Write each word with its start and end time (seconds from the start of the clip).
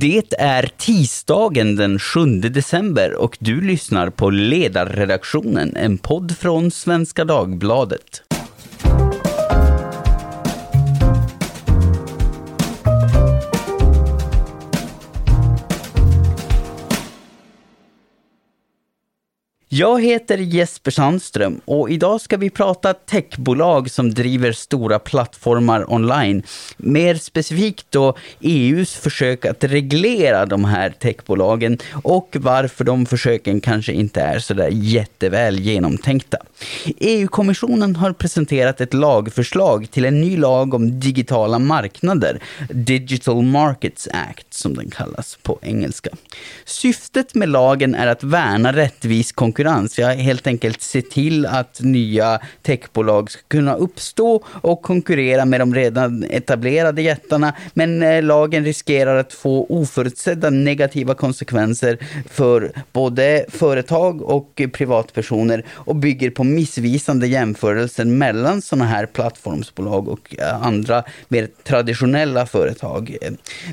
Det 0.00 0.32
är 0.38 0.70
tisdagen 0.76 1.76
den 1.76 1.98
7 1.98 2.40
december 2.40 3.14
och 3.14 3.36
du 3.40 3.60
lyssnar 3.60 4.10
på 4.10 4.30
Ledarredaktionen, 4.30 5.76
en 5.76 5.98
podd 5.98 6.36
från 6.38 6.70
Svenska 6.70 7.24
Dagbladet. 7.24 8.22
Jag 19.76 20.02
heter 20.02 20.38
Jesper 20.38 20.90
Sandström 20.90 21.60
och 21.64 21.90
idag 21.90 22.20
ska 22.20 22.36
vi 22.36 22.50
prata 22.50 22.94
techbolag 22.94 23.90
som 23.90 24.14
driver 24.14 24.52
stora 24.52 24.98
plattformar 24.98 25.92
online. 25.92 26.42
Mer 26.76 27.14
specifikt 27.14 27.86
då 27.90 28.16
EUs 28.40 28.94
försök 28.94 29.44
att 29.44 29.64
reglera 29.64 30.46
de 30.46 30.64
här 30.64 30.90
techbolagen 30.90 31.78
och 31.92 32.36
varför 32.40 32.84
de 32.84 33.06
försöken 33.06 33.60
kanske 33.60 33.92
inte 33.92 34.20
är 34.20 34.38
så 34.38 34.54
där 34.54 34.68
jätteväl 34.72 35.60
genomtänkta. 35.60 36.38
EU-kommissionen 36.84 37.96
har 37.96 38.12
presenterat 38.12 38.80
ett 38.80 38.94
lagförslag 38.94 39.90
till 39.90 40.04
en 40.04 40.20
ny 40.20 40.36
lag 40.36 40.74
om 40.74 41.00
digitala 41.00 41.58
marknader, 41.58 42.40
Digital 42.70 43.42
Markets 43.42 44.08
Act 44.12 44.54
som 44.54 44.74
den 44.74 44.90
kallas 44.90 45.38
på 45.42 45.58
engelska. 45.62 46.10
Syftet 46.64 47.34
med 47.34 47.48
lagen 47.48 47.94
är 47.94 48.06
att 48.06 48.22
värna 48.22 48.72
rättvis 48.72 49.32
konkurrens 49.32 49.63
konkurrens. 49.64 49.98
har 49.98 50.14
helt 50.14 50.46
enkelt 50.46 50.82
se 50.82 51.02
till 51.02 51.46
att 51.46 51.80
nya 51.80 52.40
techbolag 52.62 53.30
ska 53.30 53.42
kunna 53.48 53.74
uppstå 53.74 54.44
och 54.46 54.82
konkurrera 54.82 55.44
med 55.44 55.60
de 55.60 55.74
redan 55.74 56.24
etablerade 56.24 57.02
jättarna. 57.02 57.52
Men 57.74 58.02
eh, 58.02 58.22
lagen 58.22 58.64
riskerar 58.64 59.16
att 59.16 59.32
få 59.32 59.66
oförutsedda 59.68 60.50
negativa 60.50 61.14
konsekvenser 61.14 61.98
för 62.30 62.72
både 62.92 63.44
företag 63.48 64.22
och 64.22 64.62
privatpersoner 64.72 65.64
och 65.70 65.96
bygger 65.96 66.30
på 66.30 66.44
missvisande 66.44 67.26
jämförelser 67.26 68.04
mellan 68.04 68.62
sådana 68.62 68.84
här 68.84 69.06
plattformsbolag 69.06 70.08
och 70.08 70.36
eh, 70.38 70.66
andra 70.66 71.02
mer 71.28 71.48
traditionella 71.64 72.46
företag. 72.46 73.16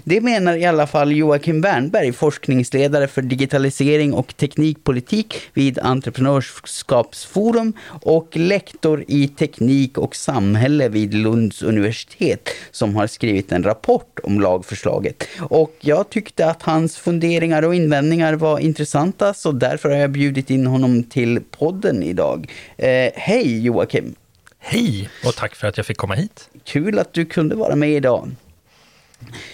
Det 0.04 0.22
menar 0.22 0.58
i 0.58 0.66
alla 0.66 0.88
fall 0.88 1.12
Joakim 1.12 1.62
Wernberg, 1.62 2.14
forskningsledare 2.14 3.08
för 3.08 3.22
digitalisering 3.22 4.14
och 4.14 4.38
teknikpolitik 4.38 5.42
vid 5.54 5.80
entreprenörskapsforum 5.82 7.74
och 8.02 8.38
lektor 8.38 9.06
i 9.08 9.28
teknik 9.28 9.98
och 9.98 10.16
samhälle 10.16 10.90
vid 10.90 11.14
Lunds 11.14 11.62
universitet 11.64 12.50
som 12.72 12.96
har 12.96 13.08
skrivit 13.08 13.52
en 13.52 13.64
rapport 13.64 14.20
om 14.24 14.42
lagförslaget. 14.42 15.24
Och 15.40 15.76
jag 15.80 16.10
tyckte 16.10 16.50
att 16.50 16.64
hans 16.64 16.98
funderingar 16.98 17.64
och 17.64 17.76
invändningar 17.76 18.34
var 18.34 18.60
intressanta 18.60 19.34
så 19.34 19.52
därför 19.52 19.90
har 19.90 19.98
jag 19.98 20.12
bjudit 20.12 20.50
in 20.50 20.68
honom 20.68 21.04
till 21.04 21.40
podden 21.52 22.04
idag. 22.04 22.52
Eh, 22.78 23.12
hej 23.16 23.66
Joakim! 23.66 24.16
Hej 24.64 25.10
och 25.26 25.36
tack 25.36 25.56
för 25.56 25.68
att 25.68 25.78
jag 25.78 25.86
fick 25.86 25.98
komma 25.98 26.14
hit. 26.14 26.50
Kul 26.64 27.00
att 27.00 27.14
du 27.14 27.26
kunde 27.26 27.56
vara 27.56 27.76
med 27.76 27.92
idag. 27.92 28.32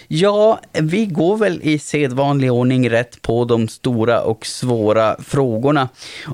Ja, 0.08 0.60
vi 0.72 1.06
går 1.06 1.36
väl 1.36 1.60
i 1.62 1.78
sedvanlig 1.78 2.52
ordning 2.52 2.90
rätt 2.90 3.22
på 3.22 3.44
de 3.44 3.68
stora 3.68 4.22
och 4.22 4.46
svåra 4.46 5.16
frågorna. 5.22 5.88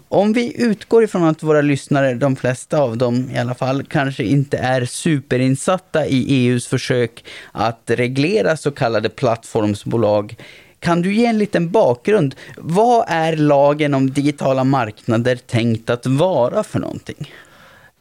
Om 0.09 0.33
vi 0.33 0.63
utgår 0.63 1.05
ifrån 1.05 1.25
att 1.25 1.43
våra 1.43 1.61
lyssnare, 1.61 2.15
de 2.15 2.37
flesta 2.37 2.79
av 2.79 2.97
dem 2.97 3.31
i 3.31 3.39
alla 3.39 3.55
fall, 3.55 3.85
kanske 3.85 4.25
inte 4.25 4.59
är 4.59 4.85
superinsatta 4.85 6.07
i 6.07 6.25
EUs 6.29 6.67
försök 6.67 7.25
att 7.53 7.83
reglera 7.87 8.57
så 8.57 8.71
kallade 8.71 9.09
plattformsbolag. 9.09 10.37
Kan 10.79 11.03
du 11.03 11.15
ge 11.15 11.27
en 11.27 11.39
liten 11.39 11.71
bakgrund? 11.71 12.35
Vad 12.57 13.05
är 13.09 13.37
lagen 13.37 13.95
om 13.95 14.11
digitala 14.11 14.65
marknader 14.65 15.37
tänkt 15.37 15.91
att 15.91 16.07
vara 16.07 16.63
för 16.63 16.79
någonting? 16.79 17.31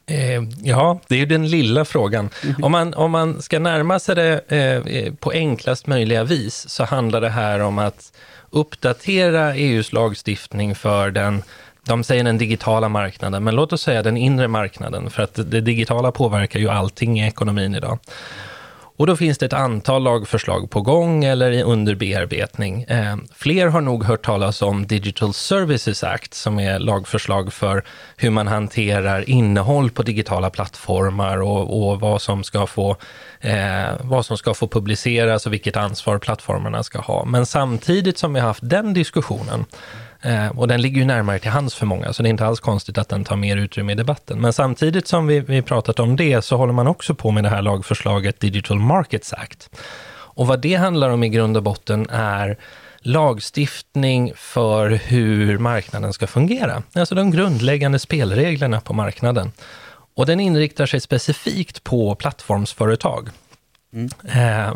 Eh, 0.06 0.42
ja, 0.62 1.00
det 1.08 1.14
är 1.14 1.18
ju 1.18 1.26
den 1.26 1.48
lilla 1.48 1.84
frågan. 1.84 2.30
-hmm. 2.30 2.64
om, 2.64 2.72
man, 2.72 2.94
om 2.94 3.10
man 3.10 3.42
ska 3.42 3.58
närma 3.58 3.98
sig 3.98 4.14
det 4.14 4.40
eh, 4.48 5.14
på 5.14 5.30
enklast 5.30 5.86
möjliga 5.86 6.24
vis 6.24 6.68
så 6.68 6.84
handlar 6.84 7.20
det 7.20 7.30
här 7.30 7.60
om 7.60 7.78
att 7.78 8.12
uppdatera 8.50 9.54
EUs 9.54 9.92
lagstiftning 9.92 10.74
för 10.74 11.10
den 11.10 11.42
de 11.86 12.04
säger 12.04 12.24
den 12.24 12.38
digitala 12.38 12.88
marknaden, 12.88 13.44
men 13.44 13.54
låt 13.54 13.72
oss 13.72 13.82
säga 13.82 14.02
den 14.02 14.16
inre 14.16 14.48
marknaden, 14.48 15.10
för 15.10 15.22
att 15.22 15.34
det 15.34 15.60
digitala 15.60 16.12
påverkar 16.12 16.60
ju 16.60 16.68
allting 16.68 17.20
i 17.20 17.26
ekonomin 17.26 17.74
idag. 17.74 17.98
Och 18.96 19.06
då 19.06 19.16
finns 19.16 19.38
det 19.38 19.46
ett 19.46 19.52
antal 19.52 20.02
lagförslag 20.02 20.70
på 20.70 20.80
gång 20.80 21.24
eller 21.24 21.62
under 21.62 21.94
bearbetning. 21.94 22.82
Eh, 22.82 23.16
fler 23.34 23.66
har 23.66 23.80
nog 23.80 24.04
hört 24.04 24.24
talas 24.24 24.62
om 24.62 24.86
Digital 24.86 25.34
Services 25.34 26.04
Act, 26.04 26.34
som 26.34 26.58
är 26.58 26.78
lagförslag 26.78 27.52
för 27.52 27.84
hur 28.16 28.30
man 28.30 28.46
hanterar 28.46 29.30
innehåll 29.30 29.90
på 29.90 30.02
digitala 30.02 30.50
plattformar 30.50 31.42
och, 31.42 31.90
och 31.90 32.00
vad, 32.00 32.22
som 32.22 32.44
ska 32.44 32.66
få, 32.66 32.96
eh, 33.40 33.84
vad 34.00 34.26
som 34.26 34.36
ska 34.36 34.54
få 34.54 34.68
publiceras 34.68 35.46
och 35.46 35.52
vilket 35.52 35.76
ansvar 35.76 36.18
plattformarna 36.18 36.82
ska 36.82 36.98
ha. 36.98 37.24
Men 37.24 37.46
samtidigt 37.46 38.18
som 38.18 38.34
vi 38.34 38.40
har 38.40 38.46
haft 38.46 38.70
den 38.70 38.94
diskussionen 38.94 39.64
och 40.54 40.68
den 40.68 40.82
ligger 40.82 40.98
ju 40.98 41.04
närmare 41.04 41.38
till 41.38 41.50
hands 41.50 41.74
för 41.74 41.86
många, 41.86 42.12
så 42.12 42.22
det 42.22 42.28
är 42.28 42.30
inte 42.30 42.46
alls 42.46 42.60
konstigt 42.60 42.98
att 42.98 43.08
den 43.08 43.24
tar 43.24 43.36
mer 43.36 43.56
utrymme 43.56 43.92
i 43.92 43.94
debatten. 43.94 44.40
Men 44.40 44.52
samtidigt 44.52 45.08
som 45.08 45.26
vi, 45.26 45.40
vi 45.40 45.62
pratat 45.62 46.00
om 46.00 46.16
det, 46.16 46.42
så 46.44 46.56
håller 46.56 46.72
man 46.72 46.86
också 46.86 47.14
på 47.14 47.30
med 47.30 47.44
det 47.44 47.50
här 47.50 47.62
lagförslaget 47.62 48.40
Digital 48.40 48.78
Markets 48.78 49.32
Act. 49.32 49.70
Och 50.36 50.46
vad 50.46 50.60
det 50.60 50.74
handlar 50.74 51.10
om 51.10 51.24
i 51.24 51.28
grund 51.28 51.56
och 51.56 51.62
botten 51.62 52.06
är 52.10 52.56
lagstiftning 53.00 54.32
för 54.36 54.90
hur 54.90 55.58
marknaden 55.58 56.12
ska 56.12 56.26
fungera. 56.26 56.82
Alltså 56.94 57.14
de 57.14 57.30
grundläggande 57.30 57.98
spelreglerna 57.98 58.80
på 58.80 58.92
marknaden. 58.92 59.52
Och 60.16 60.26
den 60.26 60.40
inriktar 60.40 60.86
sig 60.86 61.00
specifikt 61.00 61.84
på 61.84 62.14
plattformsföretag. 62.14 63.28
Mm. 63.92 64.08
Eh, 64.28 64.74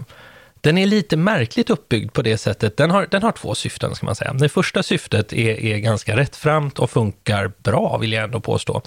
den 0.60 0.78
är 0.78 0.86
lite 0.86 1.16
märkligt 1.16 1.70
uppbyggd 1.70 2.12
på 2.12 2.22
det 2.22 2.38
sättet. 2.38 2.76
Den 2.76 2.90
har, 2.90 3.06
den 3.10 3.22
har 3.22 3.32
två 3.32 3.54
syften, 3.54 3.94
ska 3.94 4.06
man 4.06 4.14
säga. 4.14 4.32
Det 4.32 4.48
första 4.48 4.82
syftet 4.82 5.32
är, 5.32 5.64
är 5.64 5.78
ganska 5.78 6.16
rättframt 6.16 6.78
och 6.78 6.90
funkar 6.90 7.52
bra, 7.62 7.98
vill 7.98 8.12
jag 8.12 8.24
ändå 8.24 8.40
påstå. 8.40 8.82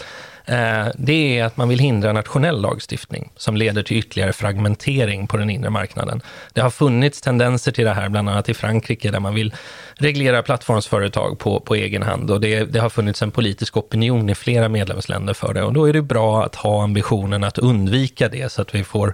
Eh, 0.46 0.88
det 0.98 1.40
är 1.40 1.44
att 1.44 1.58
man 1.58 1.70
vill 1.70 1.80
hindra 1.80 2.14
nationell 2.14 2.62
lagstiftning 2.62 3.32
som 3.36 3.58
leder 3.58 3.84
till 3.84 3.98
ytterligare 3.98 4.34
fragmentering 4.34 5.28
på 5.28 5.38
den 5.38 5.50
inre 5.50 5.70
marknaden. 5.70 6.22
Det 6.54 6.62
har 6.62 6.70
funnits 6.70 7.22
tendenser 7.22 7.72
till 7.72 7.86
det 7.86 7.94
här, 7.94 8.10
bland 8.10 8.30
annat 8.30 8.50
i 8.50 8.54
Frankrike, 8.54 9.12
där 9.12 9.20
man 9.20 9.34
vill 9.34 9.54
reglera 9.96 10.42
plattformsföretag 10.42 11.40
på, 11.40 11.60
på 11.60 11.76
egen 11.76 12.04
hand. 12.04 12.32
Och 12.32 12.42
det, 12.42 12.64
det 12.66 12.80
har 12.80 12.90
funnits 12.90 13.22
en 13.22 13.32
politisk 13.32 13.78
opinion 13.78 14.30
i 14.30 14.36
flera 14.36 14.70
medlemsländer 14.70 15.34
för 15.34 15.54
det. 15.54 15.64
Och 15.64 15.74
då 15.74 15.90
är 15.90 15.94
det 15.94 16.02
bra 16.02 16.46
att 16.46 16.56
ha 16.56 16.84
ambitionen 16.84 17.44
att 17.44 17.58
undvika 17.58 18.30
det, 18.30 18.52
så 18.52 18.62
att 18.62 18.76
vi 18.76 18.84
får 18.84 19.14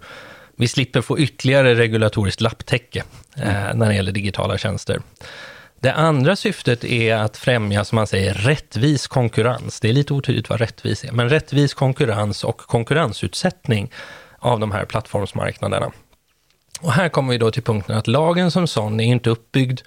vi 0.59 0.67
slipper 0.67 1.01
få 1.01 1.19
ytterligare 1.19 1.75
regulatoriskt 1.75 2.41
lapptäcke 2.41 3.03
eh, 3.37 3.73
när 3.73 3.87
det 3.87 3.95
gäller 3.95 4.11
digitala 4.11 4.57
tjänster. 4.57 5.01
Det 5.79 5.93
andra 5.93 6.35
syftet 6.35 6.83
är 6.83 7.15
att 7.15 7.37
främja, 7.37 7.85
som 7.85 7.95
man 7.95 8.07
säger, 8.07 8.33
rättvis 8.33 9.07
konkurrens. 9.07 9.79
Det 9.79 9.89
är 9.89 9.93
lite 9.93 10.13
otydligt 10.13 10.49
vad 10.49 10.59
rättvis 10.59 11.03
är, 11.03 11.11
men 11.11 11.29
rättvis 11.29 11.73
konkurrens 11.73 12.43
och 12.43 12.57
konkurrensutsättning 12.57 13.91
av 14.39 14.59
de 14.59 14.71
här 14.71 14.85
plattformsmarknaderna. 14.85 15.91
Och 16.81 16.91
här 16.91 17.09
kommer 17.09 17.31
vi 17.31 17.37
då 17.37 17.51
till 17.51 17.63
punkten 17.63 17.97
att 17.97 18.07
lagen 18.07 18.51
som 18.51 18.67
sån 18.67 18.99
är 18.99 19.05
inte 19.05 19.29
uppbyggd 19.29 19.81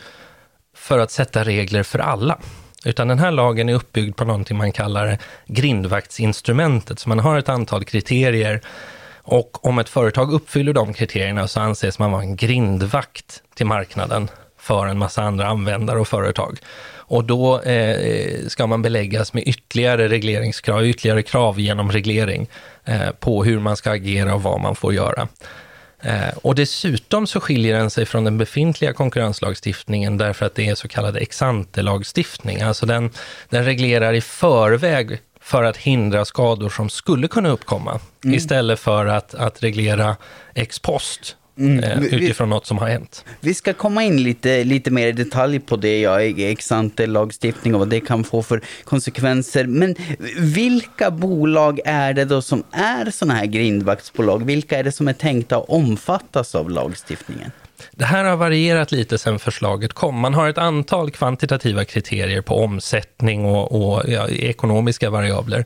för 0.75 0.98
att 0.98 1.10
sätta 1.10 1.44
regler 1.44 1.82
för 1.82 1.98
alla. 1.98 2.38
Utan 2.84 3.08
den 3.08 3.19
här 3.19 3.31
lagen 3.31 3.69
är 3.69 3.75
uppbyggd 3.75 4.16
på 4.16 4.25
någonting 4.25 4.56
man 4.56 4.72
kallar 4.72 5.19
grindvaktsinstrumentet. 5.47 6.98
Så 6.98 7.08
man 7.08 7.19
har 7.19 7.38
ett 7.38 7.48
antal 7.48 7.84
kriterier 7.84 8.60
och 9.31 9.67
om 9.67 9.79
ett 9.79 9.89
företag 9.89 10.33
uppfyller 10.33 10.73
de 10.73 10.95
kriterierna 10.95 11.49
så 11.49 11.61
anses 11.61 11.99
man 11.99 12.13
vara 12.13 12.23
en 12.23 12.37
grindvakt 12.37 13.43
till 13.55 13.67
marknaden 13.67 14.29
för 14.59 14.87
en 14.87 14.99
massa 14.99 15.23
andra 15.23 15.47
användare 15.47 16.00
och 16.00 16.09
företag. 16.09 16.59
Och 16.93 17.25
då 17.25 17.61
eh, 17.61 18.47
ska 18.47 18.67
man 18.67 18.82
beläggas 18.82 19.32
med 19.32 19.43
ytterligare 19.47 20.09
regleringskrav, 20.09 20.87
ytterligare 20.87 21.23
krav 21.23 21.61
genom 21.61 21.93
reglering 21.93 22.49
eh, 22.85 23.11
på 23.11 23.44
hur 23.44 23.59
man 23.59 23.77
ska 23.77 23.91
agera 23.91 24.35
och 24.35 24.43
vad 24.43 24.61
man 24.61 24.75
får 24.75 24.94
göra. 24.94 25.29
Eh, 26.03 26.38
och 26.43 26.55
dessutom 26.55 27.26
så 27.26 27.41
skiljer 27.41 27.79
den 27.79 27.91
sig 27.91 28.06
från 28.06 28.25
den 28.25 28.38
befintliga 28.38 28.93
konkurrenslagstiftningen 28.93 30.19
därför 30.19 30.47
att 30.47 30.55
det 30.55 30.69
är 30.69 30.75
så 30.75 30.88
kallad 30.88 31.17
ex 31.17 31.43
ante-lagstiftning. 31.43 32.61
Alltså 32.62 32.87
den, 32.87 33.11
den 33.49 33.65
reglerar 33.65 34.12
i 34.12 34.21
förväg 34.21 35.19
för 35.50 35.62
att 35.62 35.76
hindra 35.76 36.25
skador 36.25 36.69
som 36.69 36.91
skulle 36.91 37.29
kunna 37.29 37.49
uppkomma, 37.49 38.00
mm. 38.25 38.37
istället 38.37 38.81
för 38.81 39.06
att, 39.06 39.35
att 39.35 39.62
reglera 39.62 40.17
ex 40.55 40.79
post. 40.79 41.37
Mm. 41.58 41.85
Eh, 41.85 42.02
utifrån 42.02 42.49
vi, 42.49 42.55
något 42.55 42.67
som 42.67 42.79
har 42.79 42.88
hänt. 42.88 43.25
Vi 43.41 43.55
ska 43.55 43.73
komma 43.73 44.05
in 44.05 44.23
lite, 44.23 44.64
lite 44.64 44.91
mer 44.91 45.06
i 45.06 45.12
detalj 45.12 45.61
på 45.61 45.76
det, 45.76 46.00
ja, 46.00 46.23
ex 46.23 46.70
lagstiftning 46.99 47.75
och 47.75 47.81
vad 47.81 47.88
det 47.88 48.00
kan 48.00 48.25
få 48.25 48.43
för 48.43 48.61
konsekvenser. 48.85 49.67
Men 49.67 49.94
vilka 50.38 51.11
bolag 51.11 51.81
är 51.85 52.12
det 52.12 52.25
då 52.25 52.43
som 52.43 52.62
är 52.73 53.11
sådana 53.11 53.35
här 53.35 53.47
grindvaktsbolag? 53.47 54.44
Vilka 54.44 54.79
är 54.79 54.85
det 54.85 54.93
som 54.93 55.08
är 55.08 55.12
tänkta 55.12 55.56
att 55.56 55.69
omfattas 55.69 56.55
av 56.55 56.70
lagstiftningen? 56.70 57.50
Det 57.91 58.05
här 58.05 58.25
har 58.25 58.37
varierat 58.37 58.93
lite 58.93 59.19
sedan 59.19 59.38
förslaget 59.38 59.93
kom. 59.93 60.19
Man 60.19 60.35
har 60.35 60.49
ett 60.49 60.59
antal 60.59 61.11
kvantitativa 61.11 61.85
kriterier 61.85 62.43
på 62.43 62.65
omsättning 62.65 63.44
och, 63.44 63.73
och 63.73 64.03
ja, 64.09 64.29
ekonomiska 64.29 65.11
variabler. 65.11 65.65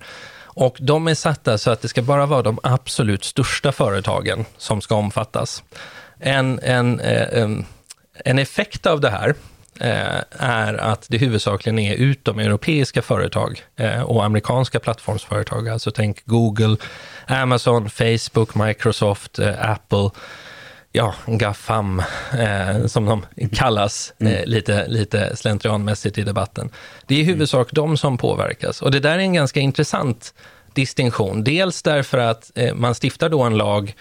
Och 0.56 0.76
de 0.80 1.08
är 1.08 1.14
satta 1.14 1.58
så 1.58 1.70
att 1.70 1.82
det 1.82 1.88
ska 1.88 2.02
bara 2.02 2.26
vara 2.26 2.42
de 2.42 2.58
absolut 2.62 3.24
största 3.24 3.72
företagen 3.72 4.44
som 4.56 4.80
ska 4.80 4.94
omfattas. 4.94 5.62
En, 6.18 6.60
en, 6.62 7.00
eh, 7.00 7.42
en, 7.42 7.58
eh, 7.58 7.64
en 8.24 8.38
effekt 8.38 8.86
av 8.86 9.00
det 9.00 9.10
här 9.10 9.34
eh, 9.80 10.22
är 10.38 10.74
att 10.74 11.06
det 11.08 11.18
huvudsakligen 11.18 11.78
är 11.78 11.94
utomeuropeiska 11.94 13.02
företag 13.02 13.62
eh, 13.76 14.02
och 14.02 14.24
amerikanska 14.24 14.80
plattformsföretag. 14.80 15.68
Alltså 15.68 15.90
tänk 15.90 16.26
Google, 16.26 16.76
Amazon, 17.26 17.90
Facebook, 17.90 18.54
Microsoft, 18.54 19.38
eh, 19.38 19.70
Apple 19.70 20.10
ja, 20.96 21.14
GAFAM, 21.26 22.02
eh, 22.38 22.86
som 22.86 23.04
de 23.04 23.48
kallas 23.48 24.14
eh, 24.18 24.26
mm. 24.26 24.48
lite, 24.48 24.88
lite 24.88 25.36
slentrianmässigt 25.36 26.18
i 26.18 26.22
debatten. 26.22 26.70
Det 27.06 27.14
är 27.14 27.18
i 27.18 27.24
huvudsak 27.24 27.72
mm. 27.72 27.88
de 27.88 27.96
som 27.96 28.18
påverkas. 28.18 28.82
Och 28.82 28.90
det 28.90 29.00
där 29.00 29.10
är 29.10 29.18
en 29.18 29.32
ganska 29.32 29.60
intressant 29.60 30.34
distinktion. 30.74 31.44
Dels 31.44 31.82
därför 31.82 32.18
att 32.18 32.50
eh, 32.54 32.74
man 32.74 32.94
stiftar 32.94 33.28
då 33.28 33.42
en 33.42 33.56
lag 33.56 33.94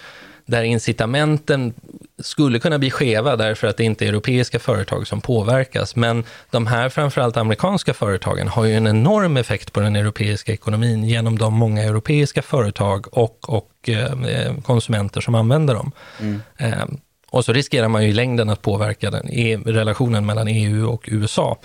där 0.45 0.63
incitamenten 0.63 1.73
skulle 2.19 2.59
kunna 2.59 2.79
bli 2.79 2.91
skeva 2.91 3.35
därför 3.35 3.67
att 3.67 3.77
det 3.77 3.83
inte 3.83 4.05
är 4.05 4.09
europeiska 4.09 4.59
företag 4.59 5.07
som 5.07 5.21
påverkas. 5.21 5.95
Men 5.95 6.23
de 6.51 6.67
här 6.67 6.89
framförallt 6.89 7.37
amerikanska 7.37 7.93
företagen 7.93 8.47
har 8.47 8.65
ju 8.65 8.73
en 8.73 8.87
enorm 8.87 9.37
effekt 9.37 9.73
på 9.73 9.79
den 9.79 9.95
europeiska 9.95 10.53
ekonomin 10.53 11.03
genom 11.03 11.37
de 11.37 11.53
många 11.53 11.83
europeiska 11.83 12.41
företag 12.41 13.17
och, 13.17 13.49
och 13.49 13.89
eh, 13.89 14.55
konsumenter 14.63 15.21
som 15.21 15.35
använder 15.35 15.73
dem. 15.73 15.91
Mm. 16.19 16.41
Eh, 16.57 16.85
och 17.29 17.45
så 17.45 17.53
riskerar 17.53 17.87
man 17.87 18.03
ju 18.03 18.09
i 18.09 18.13
längden 18.13 18.49
att 18.49 18.61
påverka 18.61 19.11
den, 19.11 19.29
i 19.29 19.57
relationen 19.57 20.25
mellan 20.25 20.47
EU 20.47 20.89
och 20.89 21.03
USA. 21.07 21.59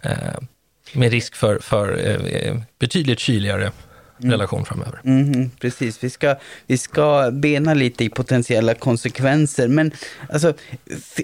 Eh, 0.00 0.12
med 0.92 1.10
risk 1.10 1.34
för, 1.34 1.58
för 1.58 2.08
eh, 2.30 2.56
betydligt 2.78 3.18
kyligare. 3.18 3.72
Relation 4.18 4.64
framöver. 4.64 5.00
Mm, 5.04 5.50
precis, 5.60 6.04
vi 6.04 6.10
ska, 6.10 6.36
vi 6.66 6.78
ska 6.78 7.30
bena 7.32 7.74
lite 7.74 8.04
i 8.04 8.08
potentiella 8.08 8.74
konsekvenser. 8.74 9.68
Men 9.68 9.92
alltså, 10.32 10.54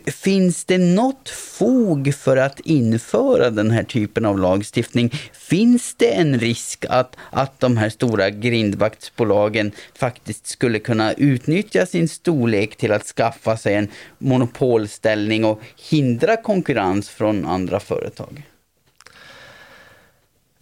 finns 0.06 0.64
det 0.64 0.78
något 0.78 1.28
fog 1.28 2.14
för 2.14 2.36
att 2.36 2.60
införa 2.60 3.50
den 3.50 3.70
här 3.70 3.82
typen 3.82 4.24
av 4.24 4.38
lagstiftning? 4.38 5.10
Finns 5.32 5.94
det 5.94 6.10
en 6.14 6.38
risk 6.38 6.84
att, 6.88 7.16
att 7.30 7.60
de 7.60 7.76
här 7.76 7.88
stora 7.88 8.30
grindvaktsbolagen 8.30 9.72
faktiskt 9.94 10.46
skulle 10.46 10.78
kunna 10.78 11.12
utnyttja 11.12 11.86
sin 11.86 12.08
storlek 12.08 12.76
till 12.76 12.92
att 12.92 13.04
skaffa 13.04 13.56
sig 13.56 13.74
en 13.74 13.88
monopolställning 14.18 15.44
och 15.44 15.60
hindra 15.90 16.36
konkurrens 16.36 17.08
från 17.08 17.46
andra 17.46 17.80
företag? 17.80 18.44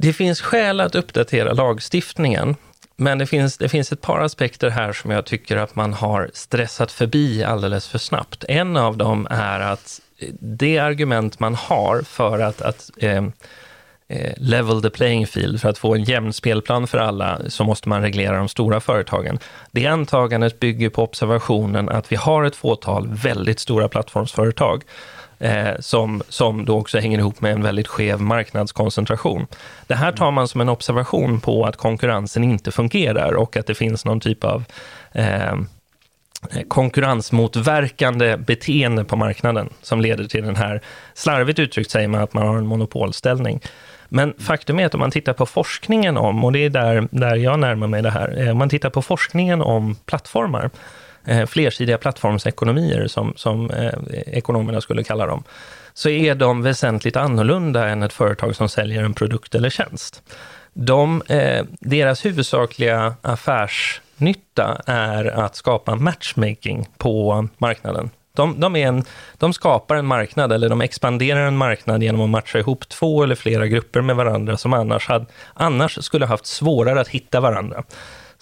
Det 0.03 0.13
finns 0.13 0.41
skäl 0.41 0.81
att 0.81 0.95
uppdatera 0.95 1.53
lagstiftningen, 1.53 2.57
men 2.97 3.19
det 3.19 3.27
finns, 3.27 3.59
det 3.59 3.69
finns 3.69 3.93
ett 3.93 4.01
par 4.01 4.21
aspekter 4.21 4.71
här 4.71 4.93
som 4.93 5.11
jag 5.11 5.25
tycker 5.25 5.57
att 5.57 5.77
man 5.77 5.93
har 5.93 6.31
stressat 6.35 6.93
förbi 6.93 7.45
alldeles 7.45 7.89
för 7.89 7.99
snabbt. 7.99 8.45
En 8.49 8.77
av 8.77 8.97
dem 8.97 9.27
är 9.31 9.61
att 9.61 10.01
eh, 10.19 10.29
det 10.41 10.79
argument 10.79 11.41
man 11.41 11.55
har 11.55 12.03
för 12.03 12.39
att, 12.39 12.63
att 12.63 12.91
eh, 12.97 13.25
eh, 14.09 14.33
level 14.37 14.83
the 14.83 14.91
playing 14.91 15.27
field, 15.27 15.61
för 15.61 15.69
att 15.69 15.79
få 15.79 15.95
en 15.95 16.05
jämn 16.05 16.33
spelplan 16.33 16.87
för 16.87 16.99
alla, 16.99 17.41
så 17.49 17.65
måste 17.65 17.89
man 17.89 18.03
reglera 18.03 18.37
de 18.37 18.49
stora 18.49 18.81
företagen. 18.81 19.39
Det 19.71 19.87
antagandet 19.87 20.61
bygger 20.61 20.89
på 20.89 21.03
observationen 21.03 21.89
att 21.89 22.13
vi 22.13 22.17
har 22.17 22.45
ett 22.45 22.57
fåtal 22.57 23.09
väldigt 23.09 23.61
stora 23.61 23.89
plattformsföretag 23.89 24.85
eh, 25.43 25.75
som, 25.81 26.23
som 26.29 26.65
då 26.65 26.79
också 26.79 26.99
hänger 26.99 27.19
ihop 27.19 27.41
med 27.41 27.53
en 27.53 27.63
väldigt 27.63 27.89
skev 27.89 28.21
marknadskoncentration. 28.21 29.47
Det 29.87 29.95
här 29.95 30.13
tar 30.13 30.31
man 30.31 30.49
som 30.49 30.61
en 30.61 30.69
observation 30.69 31.41
på 31.41 31.65
att 31.65 31.77
konkurrensen 31.77 32.45
inte 32.45 32.71
fungerar 32.71 33.33
och 33.33 33.57
att 33.57 33.67
det 33.67 33.75
finns 33.75 34.05
någon 34.05 34.21
typ 34.21 34.45
av 34.45 34.65
eh, 35.13 35.55
konkurrensmotverkande 36.69 38.37
beteende 38.37 39.05
på 39.05 39.17
marknaden 39.17 39.69
som 39.83 40.01
leder 40.01 40.25
till 40.25 40.45
den 40.45 40.57
här, 40.57 40.81
slarvigt 41.15 41.59
uttryckt 41.59 41.91
säger 41.91 42.09
man 42.09 42.21
att 42.21 42.35
man 42.35 42.47
har 42.47 42.57
en 42.57 42.67
monopolställning. 42.67 43.61
Men 44.09 44.35
faktum 44.39 44.79
är 44.79 44.87
att 44.87 44.95
om 44.95 45.01
man 45.01 45.11
tittar 45.11 45.33
på 45.33 45.47
forskningen 45.47 46.17
om, 46.17 46.45
och 46.45 46.53
det 46.53 46.65
är 46.65 46.71
där, 46.71 47.09
där 47.11 47.37
jag 47.37 47.59
närmar 47.59 47.87
mig 47.87 48.03
det 48.03 48.11
här, 48.11 48.43
eh, 48.43 48.51
om 48.51 48.59
man 48.59 48.69
tittar 48.69 48.91
på 48.91 49.03
forskningen 49.03 49.63
om 49.63 49.95
plattformar, 50.07 50.71
eh, 51.25 51.47
flersidiga 51.47 51.99
plattformsekonomier, 51.99 53.07
som, 53.07 53.33
som 53.37 53.71
eh, 53.71 53.93
ekonomerna 54.27 54.81
skulle 54.81 55.05
kalla 55.05 55.27
dem, 55.27 55.45
så 55.95 56.09
är 56.09 56.35
de 56.35 56.63
väsentligt 56.63 57.17
annorlunda 57.17 57.89
än 57.89 58.03
ett 58.03 58.13
företag 58.13 58.57
som 58.57 58.69
säljer 58.69 59.05
en 59.05 59.15
produkt 59.15 59.55
eller 59.55 59.71
tjänst. 59.71 60.23
De, 60.73 61.23
eh, 61.29 61.65
deras 61.81 62.25
huvudsakliga 62.25 63.15
affärsnytta 63.23 64.83
är 64.87 65.25
att 65.25 65.57
skapa 65.57 65.95
matchmaking 65.95 66.89
på 66.99 67.49
marknaden. 67.59 68.11
De, 68.35 68.61
de, 68.61 68.77
en, 68.77 69.05
de, 69.39 69.53
skapar 69.53 69.97
en 69.97 70.07
marknad, 70.07 70.53
eller 70.53 70.69
de 70.69 70.81
expanderar 70.81 71.47
en 71.47 71.57
marknad 71.57 72.03
genom 72.03 72.21
att 72.21 72.31
matcha 72.31 72.59
ihop 72.59 72.89
två 72.89 73.23
eller 73.23 73.35
flera 73.35 73.67
grupper 73.67 74.01
med 74.01 74.17
varandra 74.17 74.57
som 74.57 74.73
annars, 74.73 75.09
hade, 75.09 75.27
annars 75.55 76.05
skulle 76.05 76.27
haft 76.27 76.47
svårare 76.47 77.01
att 77.01 77.09
hitta 77.09 77.41
varandra. 77.41 77.83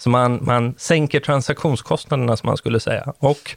Så 0.01 0.09
man, 0.09 0.39
man 0.41 0.75
sänker 0.77 1.19
transaktionskostnaderna, 1.19 2.37
som 2.37 2.47
man 2.47 2.57
skulle 2.57 2.79
säga. 2.79 3.13
Och 3.19 3.55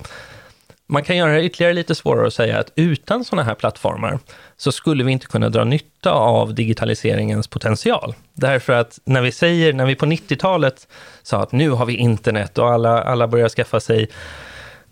man 0.87 1.03
kan 1.03 1.17
göra 1.17 1.33
det 1.33 1.45
ytterligare 1.45 1.73
lite 1.73 1.95
svårare 1.95 2.27
att 2.27 2.35
säga 2.35 2.59
att 2.59 2.73
utan 2.77 3.25
sådana 3.25 3.43
här 3.43 3.55
plattformar 3.55 4.19
så 4.57 4.73
skulle 4.73 5.05
vi 5.05 5.13
inte 5.13 5.27
kunna 5.27 5.49
dra 5.49 5.65
nytta 5.65 6.13
av 6.13 6.55
digitaliseringens 6.55 7.49
potential. 7.49 8.15
Därför 8.35 8.73
att 8.73 8.99
när 9.05 9.23
vi 9.23 9.33
säger, 9.33 9.73
när 9.73 9.87
vi 9.87 9.95
på 9.95 10.07
90-talet 10.07 10.89
sa 11.23 11.43
att 11.43 11.53
nu 11.53 11.71
har 11.71 11.87
vi 11.87 11.97
internet 11.97 12.59
och 12.59 12.71
alla, 12.71 13.03
alla 13.03 13.29
börjar 13.29 13.49
skaffa 13.49 13.81
sig 13.81 14.09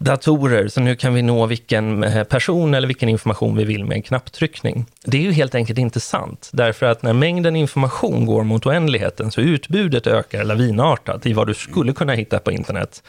datorer, 0.04 0.68
så 0.68 0.80
nu 0.80 0.96
kan 0.96 1.14
vi 1.14 1.22
nå 1.22 1.46
vilken 1.46 2.04
eh, 2.04 2.24
person 2.24 2.74
eller 2.74 2.86
vilken 2.86 3.08
information 3.08 3.56
vi 3.56 3.64
vill 3.64 3.84
med 3.84 3.96
en 3.96 4.02
knapptryckning. 4.02 4.86
Det 5.04 5.16
är 5.16 5.22
ju 5.22 5.32
helt 5.32 5.54
enkelt 5.54 5.78
inte 5.78 6.00
sant, 6.00 6.50
därför 6.52 6.86
att 6.86 7.02
när 7.02 7.12
mängden 7.12 7.56
information 7.56 8.26
går 8.26 8.44
mot 8.44 8.66
oändligheten, 8.66 9.30
så 9.30 9.40
utbudet 9.40 10.06
ökar 10.06 10.44
lavinartat 10.44 11.26
i 11.26 11.32
vad 11.32 11.46
du 11.46 11.54
skulle 11.54 11.92
kunna 11.92 12.12
hitta 12.12 12.38
på 12.38 12.52
internet. 12.52 13.02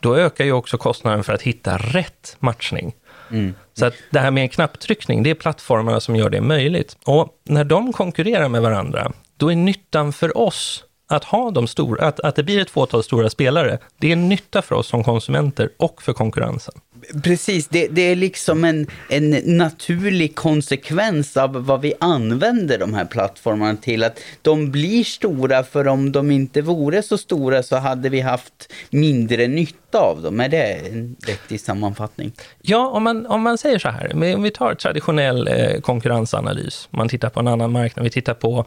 Då 0.00 0.16
ökar 0.16 0.44
ju 0.44 0.52
också 0.52 0.78
kostnaden 0.78 1.24
för 1.24 1.32
att 1.32 1.42
hitta 1.42 1.76
rätt 1.76 2.36
matchning. 2.38 2.94
Mm. 3.30 3.54
Så 3.74 3.86
att 3.86 3.94
det 4.10 4.18
här 4.18 4.30
med 4.30 4.42
en 4.42 4.48
knapptryckning, 4.48 5.22
det 5.22 5.30
är 5.30 5.34
plattformarna 5.34 6.00
som 6.00 6.16
gör 6.16 6.30
det 6.30 6.40
möjligt. 6.40 6.96
Och 7.04 7.28
när 7.44 7.64
de 7.64 7.92
konkurrerar 7.92 8.48
med 8.48 8.62
varandra, 8.62 9.12
då 9.36 9.52
är 9.52 9.56
nyttan 9.56 10.12
för 10.12 10.38
oss 10.38 10.83
att 11.06 11.24
ha 11.24 11.50
de 11.50 11.66
stora, 11.66 12.06
att, 12.06 12.20
att 12.20 12.36
det 12.36 12.42
blir 12.42 12.60
ett 12.60 12.70
fåtal 12.70 13.02
stora 13.02 13.30
spelare, 13.30 13.78
det 13.98 14.12
är 14.12 14.16
nytta 14.16 14.62
för 14.62 14.74
oss 14.74 14.86
som 14.86 15.04
konsumenter 15.04 15.70
och 15.76 16.02
för 16.02 16.12
konkurrensen. 16.12 16.74
Precis, 17.22 17.68
det, 17.68 17.88
det, 17.88 18.02
är 18.02 18.16
liksom 18.16 18.64
en, 18.64 18.86
en 19.08 19.30
naturlig 19.44 20.34
konsekvens 20.34 21.36
av 21.36 21.66
vad 21.66 21.80
vi 21.80 21.94
använder 22.00 22.78
de 22.78 22.94
här 22.94 23.04
plattformarna 23.04 23.76
till. 23.76 24.04
Att 24.04 24.20
de 24.42 24.70
blir 24.70 25.04
stora, 25.04 25.64
för 25.64 25.88
om 25.88 26.12
de 26.12 26.30
inte 26.30 26.62
vore 26.62 27.02
så 27.02 27.18
stora 27.18 27.62
så 27.62 27.76
hade 27.76 28.08
vi 28.08 28.20
haft 28.20 28.72
mindre 28.90 29.46
nytta 29.46 29.98
av 29.98 30.22
dem. 30.22 30.40
Är 30.40 30.48
det 30.48 30.72
en 30.72 31.16
vettig 31.26 31.60
sammanfattning? 31.60 32.32
Ja, 32.62 32.88
om 32.88 33.02
man, 33.02 33.26
om 33.26 33.42
man 33.42 33.58
säger 33.58 33.78
så 33.78 33.88
här, 33.88 34.34
om 34.34 34.42
vi 34.42 34.50
tar 34.50 34.74
traditionell 34.74 35.48
eh, 35.48 35.80
konkurrensanalys, 35.80 36.88
man 36.90 37.08
tittar 37.08 37.30
på 37.30 37.40
en 37.40 37.48
annan 37.48 37.72
marknad, 37.72 38.04
vi 38.04 38.10
tittar 38.10 38.34
på 38.34 38.66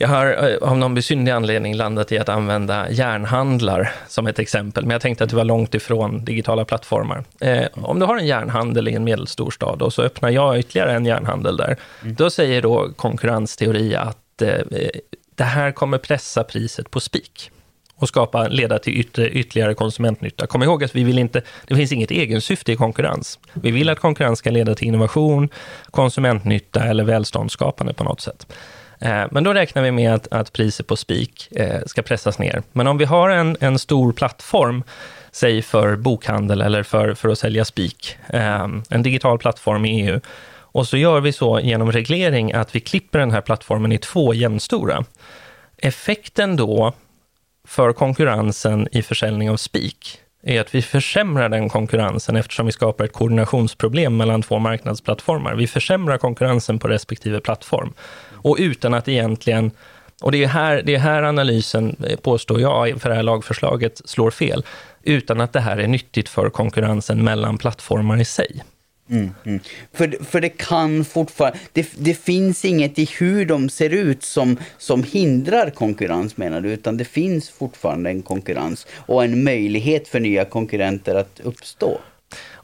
jag 0.00 0.08
har 0.08 0.50
eh, 0.50 0.68
av 0.68 0.78
någon 0.78 0.94
besynnerlig 0.94 1.32
anledning 1.32 1.74
landat 1.74 2.12
i 2.12 2.18
att 2.18 2.28
använda 2.28 2.90
järnhandlar 2.90 3.92
som 4.08 4.26
ett 4.26 4.38
exempel, 4.38 4.84
men 4.84 4.90
jag 4.90 5.00
tänkte 5.00 5.24
att 5.24 5.30
det 5.30 5.36
var 5.36 5.44
långt 5.44 5.74
ifrån 5.74 6.24
digitala 6.24 6.64
plattformar. 6.64 7.24
Eh, 7.40 7.66
om 7.72 7.98
du 7.98 8.06
har 8.06 8.16
en 8.16 8.26
järnhandel 8.26 8.88
i 8.88 8.94
en 8.94 9.04
medelstor 9.04 9.50
stad 9.50 9.82
och 9.82 9.92
så 9.92 10.02
öppnar 10.02 10.30
jag 10.30 10.58
ytterligare 10.58 10.92
en 10.92 11.06
järnhandel 11.06 11.56
där, 11.56 11.76
mm. 12.02 12.14
då 12.14 12.30
säger 12.30 12.62
då 12.62 12.92
konkurrensteori 12.96 13.94
att 13.94 14.42
eh, 14.42 14.58
det 15.34 15.44
här 15.44 15.72
kommer 15.72 15.98
pressa 15.98 16.44
priset 16.44 16.90
på 16.90 17.00
spik 17.00 17.50
och 17.94 18.08
skapa, 18.08 18.48
leda 18.48 18.78
till 18.78 19.00
ytter, 19.00 19.36
ytterligare 19.36 19.74
konsumentnytta. 19.74 20.46
Kom 20.46 20.62
ihåg 20.62 20.84
att 20.84 20.96
vi 20.96 21.04
vill 21.04 21.18
inte, 21.18 21.42
det 21.66 21.74
finns 21.74 21.92
inget 21.92 22.10
egensyfte 22.10 22.72
i 22.72 22.76
konkurrens. 22.76 23.38
Vi 23.52 23.70
vill 23.70 23.88
att 23.88 23.98
konkurrens 23.98 24.38
ska 24.38 24.50
leda 24.50 24.74
till 24.74 24.88
innovation, 24.88 25.48
konsumentnytta 25.90 26.84
eller 26.84 27.04
välståndsskapande 27.04 27.94
på 27.94 28.04
något 28.04 28.20
sätt. 28.20 28.46
Eh, 29.00 29.24
men 29.30 29.44
då 29.44 29.54
räknar 29.54 29.82
vi 29.82 29.90
med 29.90 30.14
att, 30.14 30.28
att 30.30 30.52
priset 30.52 30.86
på 30.86 30.96
spik 30.96 31.48
eh, 31.50 31.80
ska 31.86 32.02
pressas 32.02 32.38
ner. 32.38 32.62
Men 32.72 32.86
om 32.86 32.98
vi 32.98 33.04
har 33.04 33.30
en, 33.30 33.56
en 33.60 33.78
stor 33.78 34.12
plattform, 34.12 34.82
säg 35.32 35.62
för 35.62 35.96
bokhandel 35.96 36.60
eller 36.60 36.82
för, 36.82 37.14
för 37.14 37.28
att 37.28 37.38
sälja 37.38 37.64
spik, 37.64 38.16
eh, 38.28 38.68
en 38.90 39.02
digital 39.02 39.38
plattform 39.38 39.84
i 39.84 40.02
EU, 40.02 40.20
och 40.72 40.88
så 40.88 40.96
gör 40.96 41.20
vi 41.20 41.32
så 41.32 41.60
genom 41.60 41.92
reglering 41.92 42.52
att 42.52 42.74
vi 42.74 42.80
klipper 42.80 43.18
den 43.18 43.30
här 43.30 43.40
plattformen 43.40 43.92
i 43.92 43.98
två 43.98 44.34
jämnstora. 44.34 45.04
Effekten 45.76 46.56
då 46.56 46.92
för 47.64 47.92
konkurrensen 47.92 48.88
i 48.92 49.02
försäljning 49.02 49.50
av 49.50 49.56
spik, 49.56 50.20
är 50.42 50.60
att 50.60 50.74
vi 50.74 50.82
försämrar 50.82 51.48
den 51.48 51.68
konkurrensen 51.68 52.36
eftersom 52.36 52.66
vi 52.66 52.72
skapar 52.72 53.04
ett 53.04 53.12
koordinationsproblem 53.12 54.16
mellan 54.16 54.42
två 54.42 54.58
marknadsplattformar. 54.58 55.54
Vi 55.54 55.66
försämrar 55.66 56.18
konkurrensen 56.18 56.78
på 56.78 56.88
respektive 56.88 57.40
plattform. 57.40 57.92
Och 58.42 58.56
utan 58.58 58.94
att 58.94 59.08
egentligen, 59.08 59.70
och 60.22 60.32
det 60.32 60.44
är 60.44 60.48
här, 60.48 60.82
det 60.82 60.94
är 60.94 60.98
här 60.98 61.22
analysen, 61.22 61.96
eh, 62.06 62.16
påstår 62.16 62.60
jag, 62.60 63.00
för 63.00 63.08
det 63.08 63.14
här 63.14 63.22
lagförslaget 63.22 64.00
slår 64.04 64.30
fel, 64.30 64.64
utan 65.02 65.40
att 65.40 65.52
det 65.52 65.60
här 65.60 65.78
är 65.78 65.88
nyttigt 65.88 66.28
för 66.28 66.50
konkurrensen 66.50 67.24
mellan 67.24 67.58
plattformar 67.58 68.20
i 68.20 68.24
sig. 68.24 68.62
Mm, 69.10 69.30
mm. 69.44 69.60
För, 69.92 70.24
för 70.24 70.40
det 70.40 70.48
kan 70.48 71.04
fortfarande, 71.04 71.58
det, 71.72 71.88
det 71.98 72.14
finns 72.14 72.64
inget 72.64 72.98
i 72.98 73.08
hur 73.18 73.46
de 73.46 73.68
ser 73.68 73.90
ut 73.90 74.22
som, 74.22 74.56
som 74.78 75.02
hindrar 75.02 75.70
konkurrens 75.70 76.36
menar 76.36 76.60
du, 76.60 76.72
utan 76.72 76.96
det 76.96 77.04
finns 77.04 77.50
fortfarande 77.50 78.10
en 78.10 78.22
konkurrens 78.22 78.86
och 78.94 79.24
en 79.24 79.44
möjlighet 79.44 80.08
för 80.08 80.20
nya 80.20 80.44
konkurrenter 80.44 81.14
att 81.14 81.40
uppstå. 81.44 82.00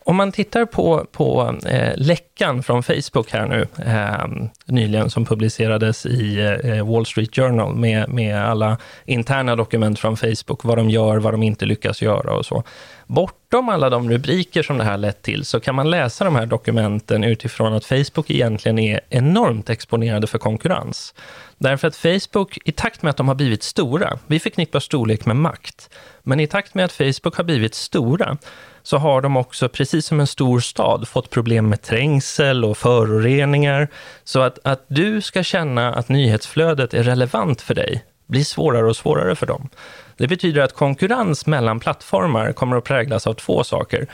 Om 0.08 0.16
man 0.16 0.32
tittar 0.32 0.64
på, 0.64 1.06
på 1.12 1.54
eh, 1.66 1.92
läckan 1.96 2.62
från 2.62 2.82
Facebook 2.82 3.30
här 3.30 3.46
nu, 3.46 3.66
eh, 3.86 4.48
nyligen, 4.66 5.10
som 5.10 5.24
publicerades 5.24 6.06
i 6.06 6.38
eh, 6.64 6.90
Wall 6.90 7.06
Street 7.06 7.36
Journal 7.36 7.74
med, 7.74 8.08
med 8.08 8.44
alla 8.44 8.78
interna 9.04 9.56
dokument 9.56 9.98
från 9.98 10.16
Facebook, 10.16 10.64
vad 10.64 10.78
de 10.78 10.90
gör, 10.90 11.16
vad 11.16 11.34
de 11.34 11.42
inte 11.42 11.66
lyckas 11.66 12.02
göra 12.02 12.34
och 12.34 12.46
så. 12.46 12.62
Bortom 13.06 13.68
alla 13.68 13.90
de 13.90 14.10
rubriker 14.10 14.62
som 14.62 14.78
det 14.78 14.84
här 14.84 14.96
lett 14.96 15.22
till, 15.22 15.44
så 15.44 15.60
kan 15.60 15.74
man 15.74 15.90
läsa 15.90 16.24
de 16.24 16.36
här 16.36 16.46
dokumenten 16.46 17.24
utifrån 17.24 17.72
att 17.72 17.84
Facebook 17.84 18.30
egentligen 18.30 18.78
är 18.78 19.00
enormt 19.10 19.70
exponerade 19.70 20.26
för 20.26 20.38
konkurrens. 20.38 21.14
Därför 21.58 21.88
att 21.88 21.96
Facebook, 21.96 22.58
i 22.64 22.72
takt 22.72 23.02
med 23.02 23.10
att 23.10 23.16
de 23.16 23.28
har 23.28 23.34
blivit 23.34 23.62
stora, 23.62 24.18
vi 24.26 24.40
förknippar 24.40 24.80
storlek 24.80 25.26
med 25.26 25.36
makt, 25.36 25.90
men 26.22 26.40
i 26.40 26.46
takt 26.46 26.74
med 26.74 26.84
att 26.84 26.92
Facebook 26.92 27.36
har 27.36 27.44
blivit 27.44 27.74
stora, 27.74 28.36
så 28.86 28.98
har 28.98 29.20
de 29.20 29.36
också, 29.36 29.68
precis 29.68 30.06
som 30.06 30.20
en 30.20 30.26
stor 30.26 30.60
stad, 30.60 31.08
fått 31.08 31.30
problem 31.30 31.68
med 31.68 31.82
trängsel 31.82 32.64
och 32.64 32.78
föroreningar. 32.78 33.88
Så 34.24 34.40
att, 34.40 34.58
att 34.64 34.84
du 34.88 35.20
ska 35.20 35.42
känna 35.42 35.94
att 35.94 36.08
nyhetsflödet 36.08 36.94
är 36.94 37.02
relevant 37.02 37.62
för 37.62 37.74
dig 37.74 38.04
blir 38.26 38.44
svårare 38.44 38.86
och 38.86 38.96
svårare 38.96 39.36
för 39.36 39.46
dem. 39.46 39.68
Det 40.16 40.26
betyder 40.26 40.62
att 40.62 40.72
konkurrens 40.72 41.46
mellan 41.46 41.80
plattformar 41.80 42.52
kommer 42.52 42.76
att 42.76 42.84
präglas 42.84 43.26
av 43.26 43.34
två 43.34 43.64
saker. 43.64 44.06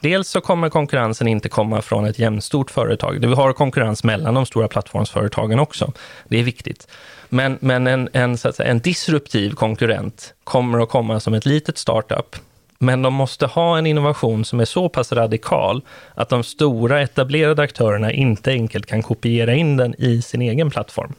Dels 0.00 0.28
så 0.28 0.40
kommer 0.40 0.68
konkurrensen 0.68 1.28
inte 1.28 1.48
komma 1.48 1.82
från 1.82 2.04
ett 2.04 2.18
jämnstort 2.18 2.70
företag. 2.70 3.26
Vi 3.26 3.34
har 3.34 3.52
konkurrens 3.52 4.04
mellan 4.04 4.34
de 4.34 4.46
stora 4.46 4.68
plattformsföretagen 4.68 5.58
också. 5.58 5.92
Det 6.28 6.38
är 6.38 6.42
viktigt. 6.42 6.88
Men, 7.28 7.58
men 7.60 7.86
en, 7.86 8.08
en, 8.12 8.38
så 8.38 8.48
att 8.48 8.56
säga, 8.56 8.70
en 8.70 8.80
disruptiv 8.80 9.50
konkurrent 9.50 10.34
kommer 10.44 10.82
att 10.82 10.88
komma 10.88 11.20
som 11.20 11.34
ett 11.34 11.46
litet 11.46 11.78
startup 11.78 12.36
men 12.78 13.02
de 13.02 13.14
måste 13.14 13.46
ha 13.46 13.78
en 13.78 13.86
innovation 13.86 14.44
som 14.44 14.60
är 14.60 14.64
så 14.64 14.88
pass 14.88 15.12
radikal 15.12 15.82
att 16.14 16.28
de 16.28 16.42
stora 16.42 17.02
etablerade 17.02 17.62
aktörerna 17.62 18.12
inte 18.12 18.50
enkelt 18.50 18.86
kan 18.86 19.02
kopiera 19.02 19.54
in 19.54 19.76
den 19.76 19.94
i 19.98 20.22
sin 20.22 20.42
egen 20.42 20.70
plattform. 20.70 21.14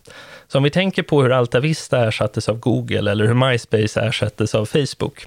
Så 0.47 0.57
om 0.57 0.63
vi 0.63 0.69
tänker 0.69 1.03
på 1.03 1.23
hur 1.23 1.31
AltaVista 1.31 2.07
ersattes 2.07 2.49
av 2.49 2.59
Google 2.59 3.11
eller 3.11 3.25
hur 3.25 3.33
MySpace 3.33 4.01
ersattes 4.01 4.55
av 4.55 4.65
Facebook, 4.65 5.25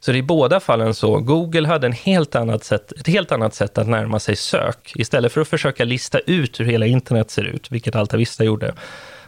så 0.00 0.12
det 0.12 0.16
är 0.16 0.20
i 0.20 0.22
båda 0.22 0.60
fallen 0.60 0.94
så, 0.94 1.18
Google 1.18 1.68
hade 1.68 1.86
en 1.86 1.92
helt 1.92 2.34
annat 2.34 2.64
sätt, 2.64 2.92
ett 2.92 3.06
helt 3.06 3.32
annat 3.32 3.54
sätt 3.54 3.78
att 3.78 3.88
närma 3.88 4.20
sig 4.20 4.36
sök. 4.36 4.92
Istället 4.94 5.32
för 5.32 5.40
att 5.40 5.48
försöka 5.48 5.84
lista 5.84 6.18
ut 6.18 6.60
hur 6.60 6.64
hela 6.64 6.86
internet 6.86 7.30
ser 7.30 7.44
ut, 7.44 7.70
vilket 7.70 7.96
AltaVista 7.96 8.44
gjorde, 8.44 8.74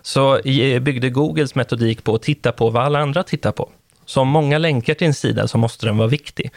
så 0.02 0.40
byggde 0.80 1.10
Googles 1.10 1.54
metodik 1.54 2.04
på 2.04 2.14
att 2.14 2.22
titta 2.22 2.52
på 2.52 2.70
vad 2.70 2.84
alla 2.84 2.98
andra 2.98 3.22
tittar 3.22 3.52
på. 3.52 3.70
Så 4.06 4.20
om 4.20 4.28
många 4.28 4.58
länkar 4.58 4.94
till 4.94 5.06
en 5.06 5.14
sida 5.14 5.48
så 5.48 5.58
måste 5.58 5.86
den 5.86 5.96
vara 5.96 6.08
viktig. 6.08 6.50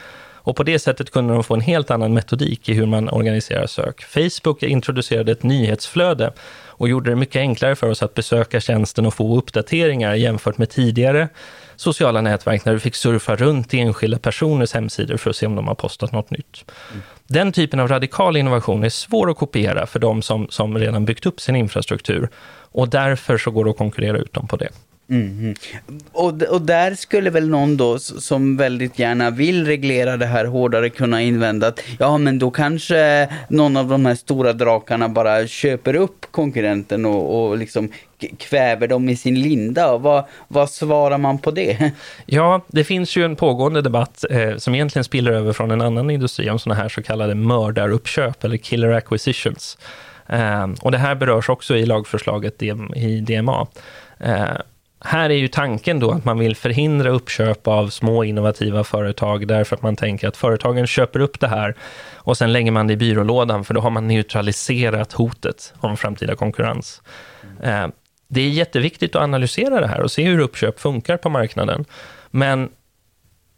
Och 0.45 0.55
på 0.55 0.63
det 0.63 0.79
sättet 0.79 1.11
kunde 1.11 1.33
de 1.33 1.43
få 1.43 1.53
en 1.53 1.61
helt 1.61 1.91
annan 1.91 2.13
metodik 2.13 2.69
i 2.69 2.73
hur 2.73 2.85
man 2.85 3.09
organiserar 3.09 3.67
sök. 3.67 4.03
Facebook 4.03 4.63
introducerade 4.63 5.31
ett 5.31 5.43
nyhetsflöde 5.43 6.33
och 6.77 6.89
gjorde 6.89 7.09
det 7.09 7.15
mycket 7.15 7.39
enklare 7.39 7.75
för 7.75 7.89
oss 7.89 8.03
att 8.03 8.13
besöka 8.13 8.59
tjänsten 8.59 9.05
och 9.05 9.13
få 9.13 9.37
uppdateringar 9.37 10.13
jämfört 10.13 10.57
med 10.57 10.69
tidigare 10.69 11.29
sociala 11.75 12.21
nätverk 12.21 12.65
när 12.65 12.73
du 12.73 12.79
fick 12.79 12.95
surfa 12.95 13.35
runt 13.35 13.73
i 13.73 13.79
enskilda 13.79 14.19
personers 14.19 14.73
hemsidor 14.73 15.17
för 15.17 15.29
att 15.29 15.35
se 15.35 15.45
om 15.45 15.55
de 15.55 15.67
har 15.67 15.75
postat 15.75 16.11
något 16.11 16.31
nytt. 16.31 16.65
Mm. 16.91 17.03
Den 17.27 17.51
typen 17.51 17.79
av 17.79 17.87
radikal 17.87 18.37
innovation 18.37 18.83
är 18.83 18.89
svår 18.89 19.31
att 19.31 19.37
kopiera 19.37 19.85
för 19.85 19.99
de 19.99 20.21
som, 20.21 20.47
som 20.49 20.77
redan 20.77 21.05
byggt 21.05 21.25
upp 21.25 21.41
sin 21.41 21.55
infrastruktur 21.55 22.29
och 22.71 22.89
därför 22.89 23.37
så 23.37 23.51
går 23.51 23.65
det 23.65 23.71
att 23.71 23.77
konkurrera 23.77 24.17
ut 24.17 24.33
dem 24.33 24.47
på 24.47 24.57
det. 24.57 24.69
Mm. 25.09 25.55
Och, 26.11 26.41
och 26.41 26.61
där 26.61 26.95
skulle 26.95 27.29
väl 27.29 27.49
någon 27.49 27.77
då 27.77 27.99
som 27.99 28.57
väldigt 28.57 28.99
gärna 28.99 29.29
vill 29.29 29.65
reglera 29.65 30.17
det 30.17 30.25
här 30.25 30.45
hårdare 30.45 30.89
kunna 30.89 31.21
invända 31.21 31.67
att 31.67 31.79
ja 31.99 32.17
men 32.17 32.39
då 32.39 32.51
kanske 32.51 33.29
någon 33.49 33.77
av 33.77 33.87
de 33.87 34.05
här 34.05 34.15
stora 34.15 34.53
drakarna 34.53 35.09
bara 35.09 35.47
köper 35.47 35.95
upp 35.95 36.25
konkurrenten 36.31 37.05
och, 37.05 37.49
och 37.49 37.57
liksom 37.57 37.89
kväver 38.37 38.87
dem 38.87 39.09
i 39.09 39.15
sin 39.15 39.41
linda. 39.41 39.97
Vad, 39.97 40.25
vad 40.47 40.69
svarar 40.69 41.17
man 41.17 41.37
på 41.37 41.51
det? 41.51 41.91
Ja, 42.25 42.61
det 42.67 42.83
finns 42.83 43.15
ju 43.15 43.25
en 43.25 43.35
pågående 43.35 43.81
debatt 43.81 44.25
eh, 44.29 44.57
som 44.57 44.75
egentligen 44.75 45.03
spiller 45.03 45.31
över 45.31 45.53
från 45.53 45.71
en 45.71 45.81
annan 45.81 46.09
industri 46.09 46.49
om 46.49 46.59
sådana 46.59 46.81
här 46.81 46.89
så 46.89 47.03
kallade 47.03 47.35
mördaruppköp 47.35 48.43
eller 48.43 48.57
killer 48.57 48.91
acquisitions. 48.91 49.77
Eh, 50.27 50.67
och 50.81 50.91
det 50.91 50.97
här 50.97 51.15
berörs 51.15 51.49
också 51.49 51.75
i 51.75 51.85
lagförslaget 51.85 52.63
i 52.95 53.19
DMA. 53.19 53.67
Eh, 54.19 54.43
här 54.99 55.29
är 55.29 55.35
ju 55.35 55.47
tanken 55.47 55.99
då 55.99 56.11
att 56.11 56.25
man 56.25 56.39
vill 56.39 56.55
förhindra 56.55 57.09
uppköp 57.09 57.67
av 57.67 57.89
små 57.89 58.23
innovativa 58.23 58.83
företag 58.83 59.47
därför 59.47 59.75
att 59.75 59.81
man 59.81 59.95
tänker 59.95 60.27
att 60.27 60.37
företagen 60.37 60.87
köper 60.87 61.19
upp 61.19 61.39
det 61.39 61.47
här 61.47 61.75
och 62.15 62.37
sen 62.37 62.53
lägger 62.53 62.71
man 62.71 62.87
det 62.87 62.93
i 62.93 62.97
byrålådan 62.97 63.63
för 63.63 63.73
då 63.73 63.81
har 63.81 63.89
man 63.89 64.07
neutraliserat 64.07 65.13
hotet 65.13 65.73
om 65.77 65.97
framtida 65.97 66.35
konkurrens. 66.35 67.01
Mm. 67.63 67.91
Det 68.27 68.41
är 68.41 68.49
jätteviktigt 68.49 69.15
att 69.15 69.21
analysera 69.21 69.79
det 69.79 69.87
här 69.87 70.01
och 70.01 70.11
se 70.11 70.23
hur 70.23 70.39
uppköp 70.39 70.79
funkar 70.79 71.17
på 71.17 71.29
marknaden. 71.29 71.85
Men 72.31 72.69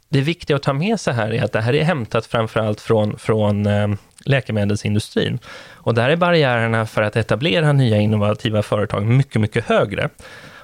det 0.10 0.22
viktiga 0.22 0.56
att 0.56 0.64
ta 0.64 0.74
med 0.74 1.00
sig 1.00 1.14
här 1.14 1.34
är 1.34 1.44
att 1.44 1.52
det 1.52 1.62
här 1.62 1.76
är 1.76 1.84
hämtat 1.84 2.26
framförallt 2.26 2.82
från, 2.82 3.18
från 3.18 3.66
eh, 3.66 3.88
läkemedelsindustrin. 4.26 5.40
Och 5.72 5.94
där 5.94 6.10
är 6.10 6.16
barriärerna 6.16 6.86
för 6.86 7.02
att 7.02 7.16
etablera 7.16 7.74
nya 7.74 7.98
innovativa 7.98 8.64
företag 8.64 9.06
mycket, 9.06 9.42
mycket 9.42 9.66
högre. 9.66 10.10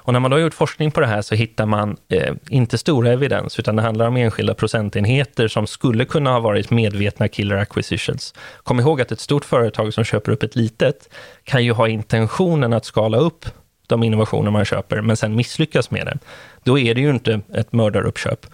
Och 0.04 0.12
när 0.12 0.20
man 0.20 0.30
då 0.30 0.36
har 0.36 0.42
gjort 0.42 0.54
forskning 0.54 0.90
på 0.90 1.00
det 1.00 1.06
här 1.06 1.22
så 1.22 1.34
hittar 1.34 1.66
man 1.66 1.96
eh, 2.08 2.34
inte 2.48 2.78
stora 2.78 3.12
evidens, 3.12 3.58
utan 3.58 3.76
det 3.76 3.82
handlar 3.82 4.06
om 4.06 4.16
enskilda 4.16 4.54
procentenheter 4.54 5.48
som 5.48 5.66
skulle 5.66 6.04
kunna 6.04 6.30
ha 6.30 6.40
varit 6.40 6.70
medvetna 6.70 7.28
killer 7.28 7.56
acquisitions. 7.56 8.34
Kom 8.62 8.80
ihåg 8.80 9.00
att 9.00 9.12
ett 9.12 9.20
stort 9.20 9.44
företag 9.44 9.94
som 9.94 10.04
köper 10.04 10.32
upp 10.32 10.42
ett 10.42 10.56
litet 10.56 11.08
kan 11.44 11.64
ju 11.64 11.72
ha 11.72 11.88
intentionen 11.88 12.72
att 12.72 12.84
skala 12.84 13.18
upp 13.18 13.44
de 13.86 14.02
innovationer 14.02 14.50
man 14.50 14.64
köper, 14.64 15.00
men 15.00 15.16
sen 15.16 15.36
misslyckas 15.36 15.90
med 15.90 16.06
det. 16.06 16.18
Då 16.64 16.78
är 16.78 16.94
det 16.94 17.00
ju 17.00 17.10
inte 17.10 17.40
ett 17.54 17.72
mördaruppköp. 17.72 18.46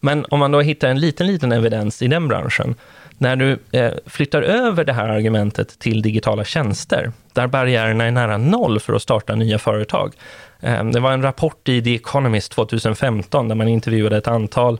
Men 0.00 0.24
om 0.28 0.38
man 0.38 0.52
då 0.52 0.60
hittar 0.60 0.88
en 0.88 1.00
liten, 1.00 1.26
liten 1.26 1.52
evidens 1.52 2.02
i 2.02 2.08
den 2.08 2.28
branschen, 2.28 2.74
när 3.18 3.36
du 3.36 3.58
eh, 3.72 3.92
flyttar 4.06 4.42
över 4.42 4.84
det 4.84 4.92
här 4.92 5.08
argumentet 5.08 5.78
till 5.78 6.02
digitala 6.02 6.44
tjänster, 6.44 7.12
där 7.32 7.46
barriärerna 7.46 8.04
är 8.04 8.10
nära 8.10 8.38
noll 8.38 8.80
för 8.80 8.92
att 8.92 9.02
starta 9.02 9.34
nya 9.34 9.58
företag, 9.58 10.14
Eh, 10.60 10.84
det 10.84 11.00
var 11.00 11.12
en 11.12 11.22
rapport 11.22 11.68
i 11.68 11.82
The 11.82 11.94
Economist 11.94 12.52
2015 12.52 13.48
där 13.48 13.54
man 13.54 13.68
intervjuade 13.68 14.16
ett 14.16 14.28
antal 14.28 14.78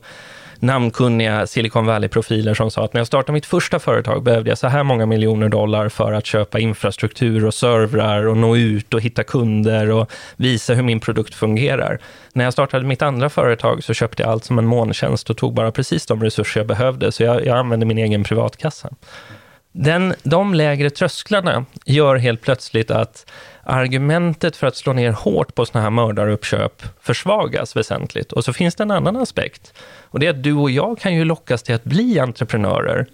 namnkunniga 0.61 1.47
Silicon 1.47 1.87
Valley-profiler 1.87 2.55
som 2.55 2.71
sa 2.71 2.85
att 2.85 2.93
när 2.93 3.01
jag 3.01 3.07
startade 3.07 3.33
mitt 3.33 3.47
första 3.47 3.79
företag 3.79 4.23
behövde 4.23 4.51
jag 4.51 4.59
så 4.59 4.69
här 4.69 4.83
många 4.83 5.07
miljoner 5.07 5.49
dollar 5.49 5.89
för 5.89 6.13
att 6.13 6.27
köpa 6.27 6.59
infrastruktur 6.59 7.45
och 7.45 7.55
servrar 7.55 8.27
och 8.27 8.37
nå 8.37 8.57
ut 8.57 8.95
och 8.95 9.01
hitta 9.01 9.25
kunder 9.25 9.91
och 9.91 10.11
visa 10.37 10.75
hur 10.75 10.83
min 10.83 11.01
produkt 11.01 11.35
fungerar. 11.35 11.99
När 12.33 12.45
jag 12.45 12.53
startade 12.53 12.85
mitt 12.85 13.03
andra 13.03 13.31
företag 13.31 13.85
så 13.85 13.95
köpte 13.95 14.23
jag 14.23 14.33
allt 14.33 14.45
som 14.45 14.59
en 14.59 14.67
molntjänst 14.67 15.31
och 15.31 15.37
tog 15.37 15.55
bara 15.55 15.73
precis 15.73 16.07
de 16.07 16.23
resurser 16.23 16.61
jag 16.61 16.67
behövde, 16.67 17.13
så 17.13 17.23
jag, 17.23 17.47
jag 17.47 17.59
använde 17.59 17.87
min 17.87 17.99
egen 17.99 18.25
privatkassa. 18.25 18.91
Den, 19.73 20.15
de 20.23 20.55
lägre 20.55 20.91
trösklarna 20.91 21.65
gör 21.85 22.17
helt 22.17 22.41
plötsligt 22.41 22.91
att 22.91 23.31
argumentet 23.69 24.57
för 24.57 24.67
att 24.67 24.77
slå 24.77 24.93
ner 24.93 25.11
hårt 25.11 25.55
på 25.55 25.67
sådana 25.67 25.83
här 25.83 25.91
mördaruppköp 25.91 26.83
försvagas 27.01 27.77
väsentligt. 27.77 28.33
Och 28.33 28.45
så 28.45 28.53
finns 28.53 28.75
det 28.75 28.83
en 28.83 28.91
annan 28.91 29.17
aspekt. 29.17 29.75
Och 30.03 30.21
det 30.21 30.27
är 30.27 30.31
att 30.31 30.43
du 30.43 30.53
och 30.53 30.71
jag 30.71 30.99
kan 30.99 31.15
ju 31.15 31.25
lockas 31.25 31.63
till 31.63 31.75
att 31.75 31.85
bli 31.85 32.19
entreprenörer 32.19 33.07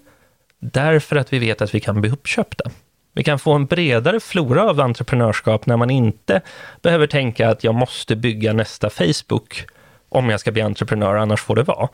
därför 0.58 1.16
att 1.16 1.32
vi 1.32 1.38
vet 1.38 1.62
att 1.62 1.74
vi 1.74 1.80
kan 1.80 2.00
bli 2.00 2.10
uppköpta. 2.10 2.70
Vi 3.14 3.24
kan 3.24 3.38
få 3.38 3.52
en 3.52 3.66
bredare 3.66 4.20
flora 4.20 4.70
av 4.70 4.80
entreprenörskap 4.80 5.66
när 5.66 5.76
man 5.76 5.90
inte 5.90 6.40
behöver 6.82 7.06
tänka 7.06 7.48
att 7.48 7.64
jag 7.64 7.74
måste 7.74 8.16
bygga 8.16 8.52
nästa 8.52 8.90
Facebook 8.90 9.66
om 10.08 10.30
jag 10.30 10.40
ska 10.40 10.52
bli 10.52 10.62
entreprenör, 10.62 11.14
annars 11.14 11.40
får 11.40 11.56
det 11.56 11.62
vara. 11.62 11.88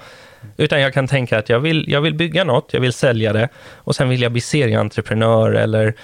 Utan 0.56 0.80
jag 0.80 0.94
kan 0.94 1.08
tänka 1.08 1.38
att 1.38 1.48
jag 1.48 1.60
vill, 1.60 1.84
jag 1.88 2.00
vill 2.00 2.14
bygga 2.14 2.44
något, 2.44 2.72
jag 2.72 2.80
vill 2.80 2.92
sälja 2.92 3.32
det 3.32 3.48
och 3.76 3.96
sen 3.96 4.08
vill 4.08 4.22
jag 4.22 4.32
bli 4.32 4.40
serieentreprenör 4.40 5.52
eller 5.52 5.94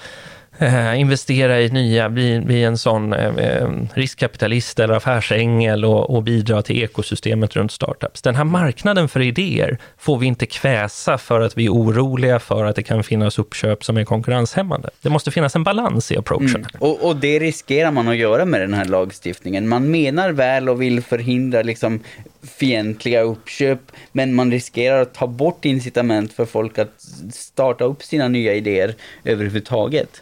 eh, 0.59 0.99
investera 0.99 1.61
i 1.61 1.69
nya, 1.69 2.09
bli, 2.09 2.41
bli 2.41 2.63
en 2.63 2.77
sån 2.77 3.13
eh, 3.13 3.35
eh, 3.37 3.69
riskkapitalist 3.93 4.79
eller 4.79 4.93
affärsängel 4.93 5.85
och, 5.85 6.15
och 6.15 6.23
bidra 6.23 6.61
till 6.61 6.83
ekosystemet 6.83 7.55
runt 7.55 7.71
startups. 7.71 8.21
Den 8.21 8.35
här 8.35 8.43
marknaden 8.43 9.07
för 9.07 9.19
idéer 9.19 9.77
får 9.97 10.17
vi 10.17 10.25
inte 10.25 10.45
kväsa 10.45 11.17
för 11.17 11.41
att 11.41 11.57
vi 11.57 11.65
är 11.65 11.69
oroliga 11.69 12.39
för 12.39 12.65
att 12.65 12.75
det 12.75 12.83
kan 12.83 13.03
finnas 13.03 13.39
uppköp 13.39 13.83
som 13.83 13.97
är 13.97 14.05
konkurrenshämmande. 14.05 14.89
Det 15.01 15.09
måste 15.09 15.31
finnas 15.31 15.55
en 15.55 15.63
balans 15.63 16.11
i 16.11 16.17
approachen. 16.17 16.55
Mm. 16.55 16.65
Och, 16.79 17.05
och, 17.05 17.15
det 17.15 17.39
riskerar 17.39 17.91
man 17.91 18.07
att 18.07 18.17
göra 18.17 18.45
med 18.45 18.61
den 18.61 18.73
här 18.73 18.85
lagstiftningen. 18.85 19.67
Man 19.67 19.91
menar 19.91 20.31
väl 20.31 20.69
och 20.69 20.81
vill 20.81 21.01
förhindra 21.01 21.61
liksom 21.61 21.99
fientliga 22.43 23.21
uppköp, 23.21 23.79
men 24.11 24.35
man 24.35 24.51
riskerar 24.51 25.01
att 25.01 25.13
ta 25.13 25.27
bort 25.27 25.65
incitament 25.65 26.33
för 26.33 26.45
folk 26.45 26.77
att 26.77 27.01
starta 27.33 27.83
upp 27.83 28.03
sina 28.03 28.27
nya 28.27 28.53
idéer 28.53 28.95
överhuvudtaget. 29.23 30.21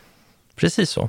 Precis 0.55 0.89
så. 0.89 1.07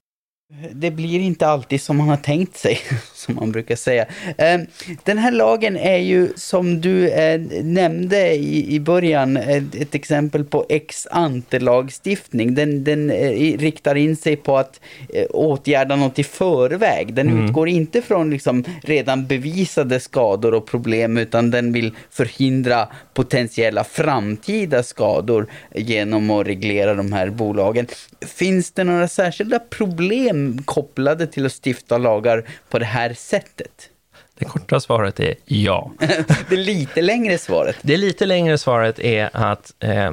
Det 0.73 0.91
blir 0.91 1.21
inte 1.21 1.47
alltid 1.47 1.81
som 1.81 1.97
man 1.97 2.09
har 2.09 2.17
tänkt 2.17 2.57
sig, 2.57 2.79
som 3.15 3.35
man 3.35 3.53
brukar 3.53 3.77
säga. 3.77 4.07
Ehm, 4.39 4.67
den 5.05 5.19
här 5.19 5.31
lagen 5.31 5.77
är 5.77 5.97
ju, 5.97 6.29
som 6.37 6.81
du 6.81 7.09
eh, 7.09 7.41
nämnde 7.63 8.35
i 8.35 8.81
början, 8.81 9.37
ett 9.37 9.95
exempel 9.95 10.45
på 10.45 10.67
ex 10.69 11.07
ante-lagstiftning. 11.11 12.55
Den, 12.55 12.85
den 12.85 13.11
eh, 13.11 13.59
riktar 13.59 13.95
in 13.95 14.17
sig 14.17 14.37
på 14.37 14.59
att 14.59 14.81
eh, 15.09 15.27
åtgärda 15.31 15.97
något 15.97 16.19
i 16.19 16.25
förväg. 16.25 17.15
Den 17.15 17.29
mm. 17.29 17.45
utgår 17.45 17.69
inte 17.69 18.03
från 18.03 18.31
liksom 18.31 18.65
redan 18.83 19.27
bevisade 19.27 20.01
skador 20.01 20.55
och 20.55 20.67
problem, 20.67 21.17
utan 21.17 21.51
den 21.51 21.73
vill 21.73 21.95
förhindra 22.11 22.89
potentiella 23.15 23.85
framtida 23.85 24.83
skador 24.83 25.47
genom 25.75 26.31
att 26.31 26.47
reglera 26.47 26.95
de 26.95 27.13
här 27.13 27.31
bolagen. 27.31 27.87
Finns 28.21 28.71
det 28.71 28.85
några 28.85 29.09
särskilda 29.09 29.59
problem 29.59 30.36
kopplade 30.65 31.27
till 31.27 31.47
att 31.47 31.67
stifta 31.67 31.99
lagar 31.99 32.45
på 32.69 32.79
det 32.79 32.85
här 32.85 33.15
sättet? 33.15 33.91
Det 34.39 34.45
korta 34.45 34.81
svaret 34.81 35.21
är 35.21 35.35
ja. 35.45 35.93
det 36.49 36.57
lite 36.57 37.03
längre 37.03 37.39
svaret? 37.39 37.77
Det 37.83 37.97
lite 37.97 38.27
längre 38.27 38.59
svaret 38.59 38.99
är 38.99 39.31
att 39.33 39.75
eh, 39.81 40.13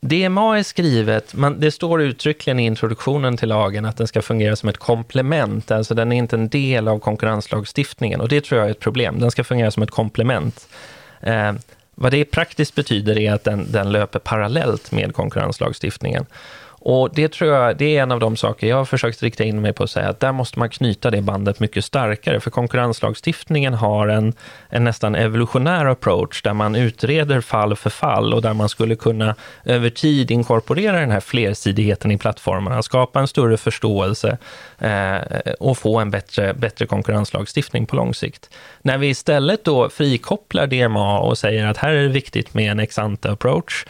DMA 0.00 0.58
är 0.58 0.62
skrivet, 0.62 1.34
man, 1.34 1.60
det 1.60 1.70
står 1.70 2.02
uttryckligen 2.02 2.60
i 2.60 2.66
introduktionen 2.66 3.36
till 3.36 3.48
lagen 3.48 3.84
att 3.84 3.96
den 3.96 4.06
ska 4.06 4.22
fungera 4.22 4.56
som 4.56 4.68
ett 4.68 4.76
komplement, 4.76 5.70
alltså 5.70 5.94
den 5.94 6.12
är 6.12 6.16
inte 6.16 6.36
en 6.36 6.48
del 6.48 6.88
av 6.88 6.98
konkurrenslagstiftningen 6.98 8.20
och 8.20 8.28
det 8.28 8.44
tror 8.44 8.58
jag 8.58 8.66
är 8.66 8.70
ett 8.70 8.80
problem. 8.80 9.20
Den 9.20 9.30
ska 9.30 9.44
fungera 9.44 9.70
som 9.70 9.82
ett 9.82 9.90
komplement. 9.90 10.68
Eh, 11.20 11.52
vad 11.94 12.12
det 12.12 12.24
praktiskt 12.24 12.74
betyder 12.74 13.18
är 13.18 13.32
att 13.32 13.44
den, 13.44 13.72
den 13.72 13.92
löper 13.92 14.18
parallellt 14.18 14.92
med 14.92 15.14
konkurrenslagstiftningen. 15.14 16.26
Och 16.86 17.14
det 17.14 17.32
tror 17.32 17.50
jag, 17.50 17.76
det 17.76 17.96
är 17.96 18.02
en 18.02 18.12
av 18.12 18.20
de 18.20 18.36
saker 18.36 18.66
jag 18.66 18.76
har 18.76 18.84
försökt 18.84 19.22
rikta 19.22 19.44
in 19.44 19.60
mig 19.60 19.72
på 19.72 19.84
att 19.84 19.90
säga 19.90 20.08
att 20.08 20.20
där 20.20 20.32
måste 20.32 20.58
man 20.58 20.70
knyta 20.70 21.10
det 21.10 21.20
bandet 21.20 21.60
mycket 21.60 21.84
starkare, 21.84 22.40
för 22.40 22.50
konkurrenslagstiftningen 22.50 23.74
har 23.74 24.08
en, 24.08 24.32
en 24.68 24.84
nästan 24.84 25.14
evolutionär 25.14 25.84
approach 25.84 26.42
där 26.42 26.54
man 26.54 26.76
utreder 26.76 27.40
fall 27.40 27.76
för 27.76 27.90
fall 27.90 28.34
och 28.34 28.42
där 28.42 28.54
man 28.54 28.68
skulle 28.68 28.96
kunna 28.96 29.34
över 29.64 29.90
tid 29.90 30.30
inkorporera 30.30 31.00
den 31.00 31.10
här 31.10 31.20
flersidigheten 31.20 32.10
i 32.10 32.18
plattformarna, 32.18 32.82
skapa 32.82 33.20
en 33.20 33.28
större 33.28 33.56
förståelse 33.56 34.38
eh, 34.78 35.52
och 35.60 35.78
få 35.78 35.98
en 35.98 36.10
bättre, 36.10 36.54
bättre 36.54 36.86
konkurrenslagstiftning 36.86 37.86
på 37.86 37.96
lång 37.96 38.14
sikt. 38.14 38.50
När 38.82 38.98
vi 38.98 39.08
istället 39.08 39.64
då 39.64 39.88
frikopplar 39.88 40.66
DMA 40.66 41.18
och 41.18 41.38
säger 41.38 41.66
att 41.66 41.76
här 41.76 41.92
är 41.92 42.02
det 42.02 42.08
viktigt 42.08 42.54
med 42.54 42.70
en 42.70 42.80
ex 42.80 42.98
ante 42.98 43.30
approach, 43.30 43.84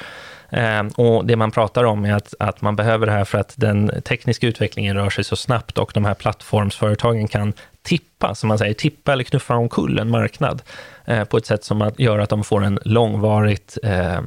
Ehm, 0.57 0.89
och 0.89 1.25
det 1.27 1.37
man 1.37 1.51
pratar 1.51 1.85
om 1.85 2.05
är 2.05 2.13
att, 2.13 2.35
att 2.39 2.63
man 2.63 2.77
behöver 2.77 3.07
det 3.07 3.13
här 3.13 3.25
för 3.25 3.39
att 3.39 3.55
den 3.57 4.03
tekniska 4.05 4.47
utvecklingen 4.47 4.97
rör 4.97 5.11
sig 5.11 5.25
så 5.25 5.37
snabbt 5.37 5.79
och 5.79 5.91
de 5.95 6.05
här 6.05 6.15
plattformsföretagen 6.15 7.29
kan 7.29 7.53
tippa, 7.83 8.35
som 8.35 8.49
man 8.49 8.59
säger, 8.59 8.75
tippa 8.75 9.13
eller 9.13 9.25
knuffa 9.25 9.57
omkull 9.57 9.99
en 9.99 10.11
marknad 10.11 10.63
eh, 11.05 11.25
på 11.25 11.37
ett 11.37 11.47
sätt 11.47 11.65
som 11.65 11.91
gör 11.99 12.19
att 12.19 12.29
de 12.29 12.45
får 12.45 12.65
en 12.65 12.79
långvarigt 12.85 13.79
eh, 13.83 14.21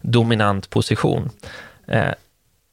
dominant 0.00 0.70
position. 0.70 1.30
Eh, 1.86 2.12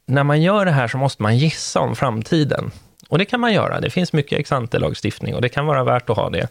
när 0.06 0.24
man 0.24 0.42
gör 0.42 0.66
det 0.66 0.72
här 0.72 0.88
så 0.88 0.98
måste 0.98 1.24
man 1.24 1.38
gissa 1.38 1.80
om 1.80 1.96
framtiden. 1.96 2.72
Och 3.10 3.18
det 3.18 3.26
kan 3.26 3.40
man 3.40 3.54
göra. 3.54 3.80
Det 3.80 3.90
finns 3.90 4.14
mycket 4.14 4.40
ex 4.40 4.52
lagstiftning 4.72 5.36
och 5.36 5.42
det 5.42 5.50
kan 5.50 5.66
vara 5.66 5.84
värt 5.84 6.10
att 6.10 6.18
ha 6.18 6.30
det. 6.30 6.48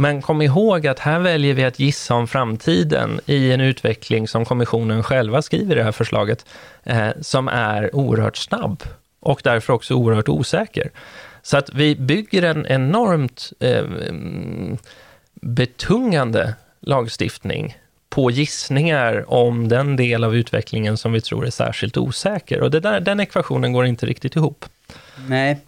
Men 0.00 0.22
kom 0.22 0.42
ihåg 0.42 0.86
att 0.86 0.98
här 0.98 1.18
väljer 1.18 1.54
vi 1.54 1.64
att 1.64 1.78
gissa 1.78 2.14
om 2.14 2.28
framtiden 2.28 3.20
i 3.26 3.52
en 3.52 3.60
utveckling 3.60 4.28
som 4.28 4.44
kommissionen 4.44 5.02
själva 5.02 5.42
skriver 5.42 5.74
i 5.74 5.78
det 5.78 5.84
här 5.84 5.92
förslaget, 5.92 6.46
eh, 6.84 7.08
som 7.20 7.48
är 7.48 7.94
oerhört 7.96 8.36
snabb 8.36 8.82
och 9.20 9.40
därför 9.44 9.72
också 9.72 9.94
oerhört 9.94 10.28
osäker. 10.28 10.90
Så 11.42 11.56
att 11.56 11.74
vi 11.74 11.96
bygger 11.96 12.42
en 12.42 12.66
enormt 12.66 13.52
eh, 13.60 13.78
mm, 13.78 14.78
betungande 15.34 16.54
lagstiftning 16.80 17.76
på 18.08 18.30
gissningar 18.30 19.24
om 19.32 19.68
den 19.68 19.96
del 19.96 20.24
av 20.24 20.36
utvecklingen 20.36 20.96
som 20.96 21.12
vi 21.12 21.20
tror 21.20 21.46
är 21.46 21.50
särskilt 21.50 21.96
osäker. 21.96 22.60
Och 22.60 22.70
det 22.70 22.80
där, 22.80 23.00
den 23.00 23.20
ekvationen 23.20 23.72
går 23.72 23.86
inte 23.86 24.06
riktigt 24.06 24.36
ihop. 24.36 24.64
Nej, 25.28 25.60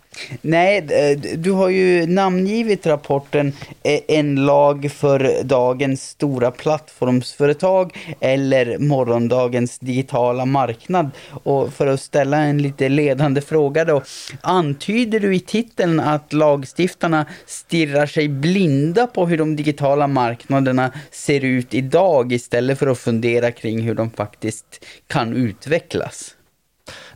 Nej, 0.43 0.79
eh, 0.79 1.19
du 1.39 1.51
har 1.51 1.69
ju 1.69 2.07
namngivit 2.07 2.87
rapporten 2.87 3.53
eh, 3.83 4.01
En 4.09 4.47
lag 4.47 4.91
för 4.93 5.43
dagens 5.45 6.09
stora 6.09 6.51
plattformsföretag 6.51 7.97
eller 8.21 8.79
morgondagens 8.79 9.79
digitala 9.79 10.45
marknad. 10.45 11.11
Och 11.43 11.73
för 11.73 11.87
att 11.87 12.01
ställa 12.01 12.37
en 12.37 12.63
lite 12.63 12.89
ledande 12.89 13.41
fråga 13.41 13.85
då, 13.85 14.03
antyder 14.41 15.21
du 15.21 15.35
i 15.35 15.41
titeln 15.41 16.01
att 16.01 16.33
lagstiftarna 16.33 17.27
stirrar 17.47 18.07
sig 18.07 18.29
blinda 18.29 19.07
på 19.07 19.27
hur 19.27 19.39
de 19.39 19.57
digitala 19.57 20.07
marknaderna 20.07 20.93
ser 21.11 21.45
ut 21.45 21.75
idag 21.75 22.33
istället 22.33 22.79
för 22.79 22.87
att 22.87 22.99
fundera 22.99 23.53
kring 23.53 23.81
hur 23.83 23.95
de 23.95 24.11
faktiskt 24.11 24.85
kan 25.07 25.37
utvecklas? 25.37 26.35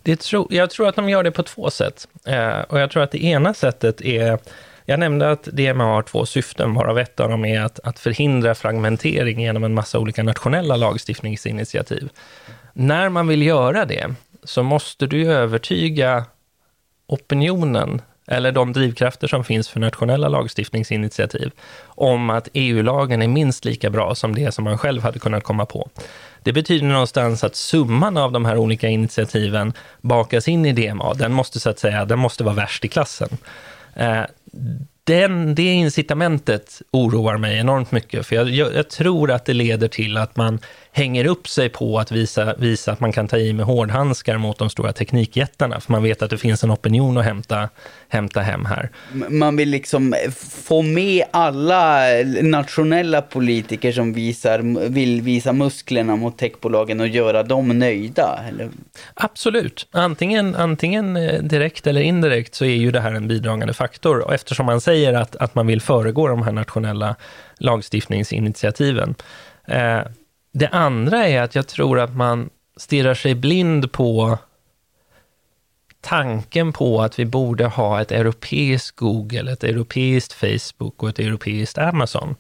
Det 0.05 0.17
tro, 0.17 0.47
jag 0.51 0.71
tror 0.71 0.89
att 0.89 0.97
de 0.97 1.09
gör 1.09 1.23
det 1.23 1.31
på 1.31 1.43
två 1.43 1.71
sätt. 1.71 2.09
Eh, 2.27 2.61
och 2.61 2.81
jag 2.81 2.91
tror 2.91 3.03
att 3.03 3.11
det 3.11 3.25
ena 3.25 3.55
sättet 3.55 4.01
är 4.01 4.39
jag 4.87 5.01
nämnde 5.01 5.31
att 5.31 5.45
DMA 5.45 5.85
har 5.85 6.03
två 6.03 6.27
syften, 6.27 6.75
varav 6.75 6.99
ett 6.99 7.21
av 7.21 7.31
dem 7.31 7.45
är 7.45 7.61
att, 7.61 7.81
att 7.85 7.99
förhindra 7.99 8.55
fragmentering 8.55 9.41
genom 9.41 9.65
en 9.65 9.75
massa 9.75 9.99
olika 9.99 10.23
nationella 10.23 10.77
lagstiftningsinitiativ. 10.77 12.09
När 12.73 13.09
man 13.09 13.27
vill 13.27 13.43
göra 13.43 13.85
det 13.85 14.15
så 14.43 14.63
måste 14.63 15.07
du 15.07 15.33
övertyga 15.33 16.25
opinionen 17.07 18.03
eller 18.27 18.53
de 18.53 18.73
drivkrafter 18.73 19.29
som 19.29 19.45
finns 19.45 19.69
för 19.69 19.81
nationella 19.81 20.29
lagstiftningsinitiativ 20.29 21.51
om 21.85 22.31
att 22.31 22.49
EU-lagen 22.53 23.23
är 23.23 23.29
minst 23.29 23.65
lika 23.65 23.91
bra 23.91 24.15
som 24.15 24.35
det 24.35 24.53
som 24.53 24.65
man 24.65 24.79
själv 24.79 25.03
hade 25.03 25.19
kunnat 25.19 25.45
komma 25.45 25.67
på. 25.67 25.89
Det 26.45 26.53
betyder 26.53 26.87
någonstans 26.87 27.45
att 27.45 27.57
summan 27.57 28.17
av 28.17 28.33
de 28.33 28.45
här 28.45 28.57
olika 28.57 28.89
initiativen 28.89 29.73
bakas 30.01 30.49
in 30.49 30.67
i 30.67 30.73
DMA. 30.73 31.15
Den 31.15 31.33
måste 31.33 31.61
så 31.61 31.71
att 31.71 31.79
säga, 31.79 32.05
den 32.05 32.19
måste 32.19 32.45
vara 32.45 32.55
värst 32.55 32.85
i 32.85 32.89
klassen. 32.89 33.29
Eh, 33.95 34.23
den, 35.05 35.55
det 35.55 35.73
incitamentet 35.73 36.83
oroar 36.91 37.37
mig 37.37 37.59
enormt 37.59 37.93
mycket, 37.93 38.27
för 38.27 38.37
jag, 38.37 38.51
jag, 38.51 38.75
jag, 38.75 38.91
tror 38.91 39.31
att 39.31 39.45
det 39.45 39.53
leder 39.53 39.89
till 39.89 40.17
att 40.17 40.37
man 40.37 40.59
hänger 40.97 41.27
upp 41.27 41.49
sig 41.49 41.69
på 41.69 41.99
att 41.99 42.13
visa, 42.13 42.55
visa 42.59 42.93
att 42.93 43.01
man 43.01 43.13
kan 43.13 43.29
ta 43.29 43.37
i 43.37 43.53
med 43.53 43.67
hårdhandskar 43.67 44.39
mot 44.39 44.59
de 44.59 44.71
stora 44.71 44.93
teknikjättarna, 44.93 45.81
för 45.81 45.93
man 45.93 46.03
vet 46.03 46.23
att 46.23 46.31
det 46.31 46.39
finns 46.39 46.65
en 46.65 46.73
opinion 46.73 47.19
att 47.19 47.25
hämta, 47.25 47.69
hämta 48.09 48.41
hem 48.41 48.65
här. 48.65 48.91
Man 49.29 49.57
vill 49.57 49.71
liksom 49.71 50.15
få 50.65 50.83
med 50.83 51.25
alla 51.31 52.01
nationella 52.43 53.23
politiker 53.23 53.93
som 53.93 54.13
visar, 54.13 54.89
vill 54.89 55.23
visa 55.23 55.53
musklerna 55.53 56.17
mot 56.17 56.39
techbolagen 56.39 57.01
och 57.01 57.09
göra 57.09 57.43
dem 57.43 57.79
nöjda? 57.79 58.41
Eller? 58.49 58.71
Absolut. 59.15 59.89
Antingen, 59.91 60.55
antingen 60.55 61.17
eh, 61.17 61.43
direkt 61.43 61.87
eller 61.87 62.01
indirekt 62.01 62.55
så 62.55 62.65
är 62.65 62.77
ju 62.77 62.91
det 62.91 63.01
här 63.01 63.13
en 63.13 63.29
bidragande 63.29 63.75
faktor, 63.75 64.19
och 64.19 64.35
eftersom 64.35 64.67
man 64.67 64.81
säger 64.81 65.13
att, 65.15 65.37
att 65.37 65.55
man 65.55 65.67
vill 65.67 65.81
föregå 65.81 66.29
de 66.29 66.43
här 66.43 66.53
nationella 66.53 67.17
lagstiftningsinitiativen. 67.59 69.15
Eh, 69.67 70.01
det 70.55 70.69
andra 70.69 71.27
är 71.27 71.43
att 71.43 71.55
jag 71.55 71.67
tror 71.67 72.01
att 72.01 72.17
man 72.17 72.51
stirrar 72.77 73.15
sig 73.15 73.35
blind 73.35 73.93
på 73.93 74.39
tanken 76.01 76.73
på 76.73 77.03
att 77.03 77.19
vi 77.19 77.25
borde 77.25 77.67
ha 77.67 78.01
ett 78.01 78.13
europeiskt 78.13 78.97
Google, 78.97 79.53
ett 79.53 79.65
europeiskt 79.65 80.33
Facebook 80.33 81.03
och 81.03 81.09
ett 81.09 81.19
europeiskt 81.19 81.79
Amazon. 81.79 82.37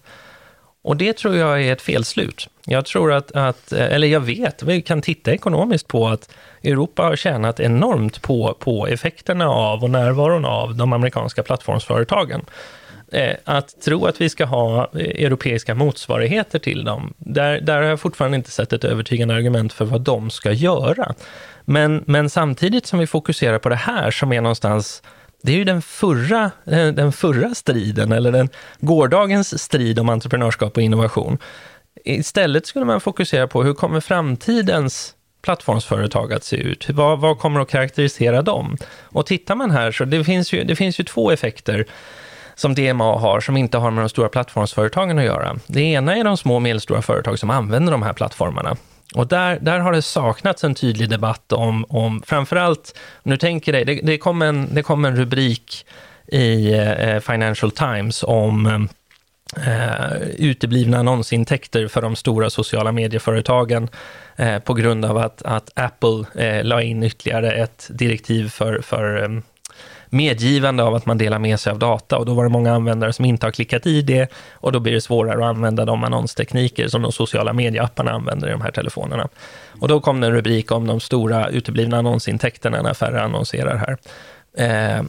Och 0.82 0.96
det 0.96 1.16
tror 1.16 1.36
jag 1.36 1.62
är 1.62 1.72
ett 1.72 1.82
felslut. 1.82 2.48
Jag 2.66 2.84
tror 2.84 3.12
att, 3.12 3.32
att, 3.32 3.72
eller 3.72 4.08
jag 4.08 4.20
vet, 4.20 4.62
vi 4.62 4.82
kan 4.82 5.02
titta 5.02 5.32
ekonomiskt 5.32 5.88
på 5.88 6.08
att 6.08 6.30
Europa 6.62 7.02
har 7.02 7.16
tjänat 7.16 7.60
enormt 7.60 8.22
på, 8.22 8.56
på 8.58 8.86
effekterna 8.86 9.48
av 9.48 9.84
och 9.84 9.90
närvaron 9.90 10.44
av 10.44 10.74
de 10.74 10.92
amerikanska 10.92 11.42
plattformsföretagen. 11.42 12.44
Eh, 13.14 13.36
att 13.44 13.80
tro 13.80 14.06
att 14.06 14.20
vi 14.20 14.28
ska 14.28 14.44
ha 14.44 14.90
eh, 14.94 15.24
europeiska 15.24 15.74
motsvarigheter 15.74 16.58
till 16.58 16.84
dem, 16.84 17.14
där, 17.18 17.60
där 17.60 17.76
har 17.76 17.82
jag 17.82 18.00
fortfarande 18.00 18.36
inte 18.36 18.50
sett 18.50 18.72
ett 18.72 18.84
övertygande 18.84 19.34
argument 19.34 19.72
för 19.72 19.84
vad 19.84 20.00
de 20.00 20.30
ska 20.30 20.52
göra. 20.52 21.14
Men, 21.64 22.04
men 22.06 22.30
samtidigt 22.30 22.86
som 22.86 22.98
vi 22.98 23.06
fokuserar 23.06 23.58
på 23.58 23.68
det 23.68 23.76
här, 23.76 24.10
som 24.10 24.32
är 24.32 24.40
någonstans 24.40 25.02
det 25.42 25.52
är 25.52 25.56
ju 25.56 25.64
den 25.64 25.82
förra, 25.82 26.50
eh, 26.66 26.88
den 26.88 27.12
förra 27.12 27.54
striden, 27.54 28.12
eller 28.12 28.32
den 28.32 28.48
gårdagens 28.80 29.62
strid 29.62 29.98
om 29.98 30.08
entreprenörskap 30.08 30.76
och 30.76 30.82
innovation. 30.82 31.38
Istället 32.04 32.66
skulle 32.66 32.84
man 32.84 33.00
fokusera 33.00 33.46
på 33.46 33.62
hur 33.62 33.74
kommer 33.74 34.00
framtidens 34.00 35.14
plattformsföretag 35.42 36.32
att 36.32 36.44
se 36.44 36.56
ut? 36.56 36.90
Vad, 36.90 37.20
vad 37.20 37.38
kommer 37.38 37.60
att 37.60 37.68
karaktärisera 37.68 38.42
dem? 38.42 38.76
Och 39.02 39.26
tittar 39.26 39.54
man 39.54 39.70
här 39.70 39.92
så 39.92 40.04
det 40.04 40.24
finns 40.24 40.52
ju, 40.52 40.64
det 40.64 40.76
finns 40.76 41.00
ju 41.00 41.04
två 41.04 41.30
effekter 41.30 41.86
som 42.54 42.74
DMA 42.74 43.18
har 43.18 43.40
som 43.40 43.56
inte 43.56 43.78
har 43.78 43.90
med 43.90 44.04
de 44.04 44.08
stora 44.08 44.28
plattformsföretagen 44.28 45.18
att 45.18 45.24
göra. 45.24 45.56
Det 45.66 45.80
ena 45.80 46.16
är 46.16 46.24
de 46.24 46.36
små 46.36 46.54
och 46.54 46.62
medelstora 46.62 47.02
företag 47.02 47.38
som 47.38 47.50
använder 47.50 47.92
de 47.92 48.02
här 48.02 48.12
plattformarna. 48.12 48.76
Och 49.14 49.26
där, 49.26 49.58
där 49.60 49.78
har 49.78 49.92
det 49.92 50.02
saknats 50.02 50.64
en 50.64 50.74
tydlig 50.74 51.10
debatt 51.10 51.52
om, 51.52 51.84
om 51.88 52.22
framförallt, 52.26 52.98
nu 53.22 53.36
tänker 53.36 53.72
dig, 53.72 53.84
det, 53.84 54.00
det, 54.02 54.18
kom 54.18 54.42
en, 54.42 54.74
det 54.74 54.82
kom 54.82 55.04
en 55.04 55.16
rubrik 55.16 55.86
i 56.26 56.74
eh, 56.74 57.20
Financial 57.20 57.70
Times 57.70 58.24
om 58.26 58.88
eh, 59.56 60.16
uteblivna 60.36 60.98
annonsintäkter 60.98 61.88
för 61.88 62.02
de 62.02 62.16
stora 62.16 62.50
sociala 62.50 62.92
medieföretagen 62.92 63.88
eh, 64.36 64.58
på 64.58 64.74
grund 64.74 65.04
av 65.04 65.18
att, 65.18 65.42
att 65.42 65.70
Apple 65.74 66.24
eh, 66.34 66.64
la 66.64 66.82
in 66.82 67.02
ytterligare 67.02 67.52
ett 67.52 67.88
direktiv 67.90 68.48
för, 68.48 68.80
för 68.80 69.22
eh, 69.22 69.28
medgivande 70.14 70.82
av 70.82 70.94
att 70.94 71.06
man 71.06 71.18
delar 71.18 71.38
med 71.38 71.60
sig 71.60 71.70
av 71.70 71.78
data 71.78 72.18
och 72.18 72.26
då 72.26 72.34
var 72.34 72.44
det 72.44 72.50
många 72.50 72.74
användare 72.74 73.12
som 73.12 73.24
inte 73.24 73.46
har 73.46 73.50
klickat 73.50 73.86
i 73.86 74.02
det 74.02 74.32
och 74.52 74.72
då 74.72 74.80
blir 74.80 74.92
det 74.92 75.00
svårare 75.00 75.44
att 75.44 75.56
använda 75.56 75.84
de 75.84 76.04
annonstekniker 76.04 76.88
som 76.88 77.02
de 77.02 77.12
sociala 77.12 77.52
medieapparna 77.52 78.10
använder 78.10 78.48
i 78.48 78.50
de 78.50 78.60
här 78.60 78.70
telefonerna. 78.70 79.28
Och 79.80 79.88
då 79.88 80.00
kom 80.00 80.20
det 80.20 80.26
en 80.26 80.32
rubrik 80.32 80.72
om 80.72 80.86
de 80.86 81.00
stora 81.00 81.48
uteblivna 81.48 81.98
annonsintäkterna 81.98 82.82
när 82.82 82.94
färre 82.94 83.22
annonserar 83.22 83.76
här. 83.76 83.98
Eh, 84.56 85.04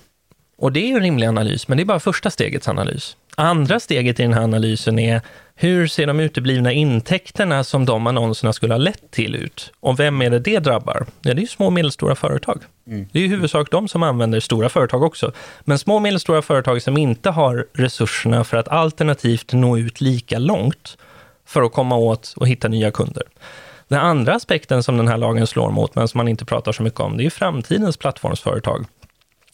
och 0.57 0.71
det 0.71 0.91
är 0.91 0.95
en 0.95 1.01
rimlig 1.01 1.27
analys, 1.27 1.67
men 1.67 1.77
det 1.77 1.83
är 1.83 1.85
bara 1.85 1.99
första 1.99 2.29
stegets 2.29 2.67
analys. 2.67 3.17
Andra 3.35 3.79
steget 3.79 4.19
i 4.19 4.23
den 4.23 4.33
här 4.33 4.41
analysen 4.41 4.99
är 4.99 5.21
hur 5.57 5.87
ser 5.87 6.07
de 6.07 6.19
uteblivna 6.19 6.71
intäkterna 6.71 7.63
som 7.63 7.85
de 7.85 8.07
annonserna 8.07 8.53
skulle 8.53 8.73
ha 8.73 8.79
lett 8.79 9.11
till 9.11 9.35
ut? 9.35 9.71
Och 9.79 9.99
vem 9.99 10.21
är 10.21 10.29
det 10.29 10.39
det 10.39 10.59
drabbar? 10.59 11.05
Ja, 11.21 11.33
det 11.33 11.41
är 11.41 11.45
små 11.45 11.65
och 11.65 11.73
medelstora 11.73 12.15
företag. 12.15 12.61
Mm. 12.87 13.07
Det 13.11 13.19
är 13.19 13.23
i 13.23 13.27
huvudsak 13.27 13.71
de 13.71 13.87
som 13.87 14.03
använder 14.03 14.39
stora 14.39 14.69
företag 14.69 15.03
också. 15.03 15.31
Men 15.61 15.79
små 15.79 15.95
och 15.95 16.01
medelstora 16.01 16.41
företag 16.41 16.81
som 16.81 16.97
inte 16.97 17.29
har 17.29 17.65
resurserna 17.73 18.43
för 18.43 18.57
att 18.57 18.67
alternativt 18.67 19.53
nå 19.53 19.77
ut 19.77 20.01
lika 20.01 20.39
långt 20.39 20.97
för 21.45 21.63
att 21.63 21.73
komma 21.73 21.95
åt 21.95 22.33
och 22.37 22.47
hitta 22.47 22.67
nya 22.67 22.91
kunder. 22.91 23.23
Den 23.87 23.99
andra 23.99 24.33
aspekten 24.35 24.83
som 24.83 24.97
den 24.97 25.07
här 25.07 25.17
lagen 25.17 25.47
slår 25.47 25.71
mot, 25.71 25.95
men 25.95 26.07
som 26.07 26.17
man 26.17 26.27
inte 26.27 26.45
pratar 26.45 26.71
så 26.71 26.83
mycket 26.83 26.99
om, 26.99 27.17
det 27.17 27.25
är 27.25 27.29
framtidens 27.29 27.97
plattformsföretag. 27.97 28.85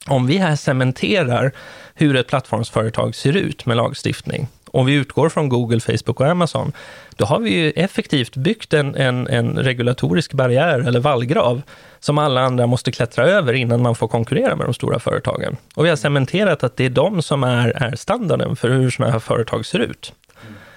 Om 0.08 0.28
vi 0.28 0.38
här 0.38 0.56
cementerar 0.56 1.52
hur 1.94 2.16
ett 2.16 2.28
plattformsföretag 2.28 3.16
ser 3.16 3.38
ut 3.38 3.66
med 3.66 3.78
lagstiftning, 3.78 4.48
om 4.72 4.86
vi 4.86 4.94
utgår 4.94 5.30
från 5.30 5.50
Google, 5.50 5.80
Facebook 5.80 6.20
och 6.20 6.28
Amazon, 6.28 6.72
då 7.16 7.26
har 7.26 7.40
vi 7.40 7.50
ju 7.50 7.72
effektivt 7.72 8.36
byggt 8.36 8.74
en, 8.74 8.96
en, 8.96 9.28
en 9.28 9.58
regulatorisk 9.58 10.34
barriär 10.34 10.80
eller 10.80 11.00
vallgrav 11.00 11.62
som 12.00 12.18
alla 12.18 12.42
andra 12.42 12.68
måste 12.68 12.92
klättra 12.92 13.26
över 13.26 13.54
innan 13.54 13.82
man 13.82 13.96
får 13.96 14.08
konkurrera 14.08 14.56
med 14.56 14.68
de 14.68 14.74
stora 14.74 15.00
företagen. 15.00 15.58
Och 15.76 15.86
vi 15.86 15.90
har 15.90 15.96
cementerat 15.96 16.64
att 16.64 16.78
det 16.78 16.86
är 16.86 16.90
de 16.90 17.22
som 17.22 17.44
är, 17.44 17.70
är 17.70 17.96
standarden 17.96 18.56
för 18.56 18.70
hur 18.70 18.90
sådana 18.90 19.12
här 19.12 19.20
företag 19.20 19.66
ser 19.66 19.80
ut. 19.80 20.14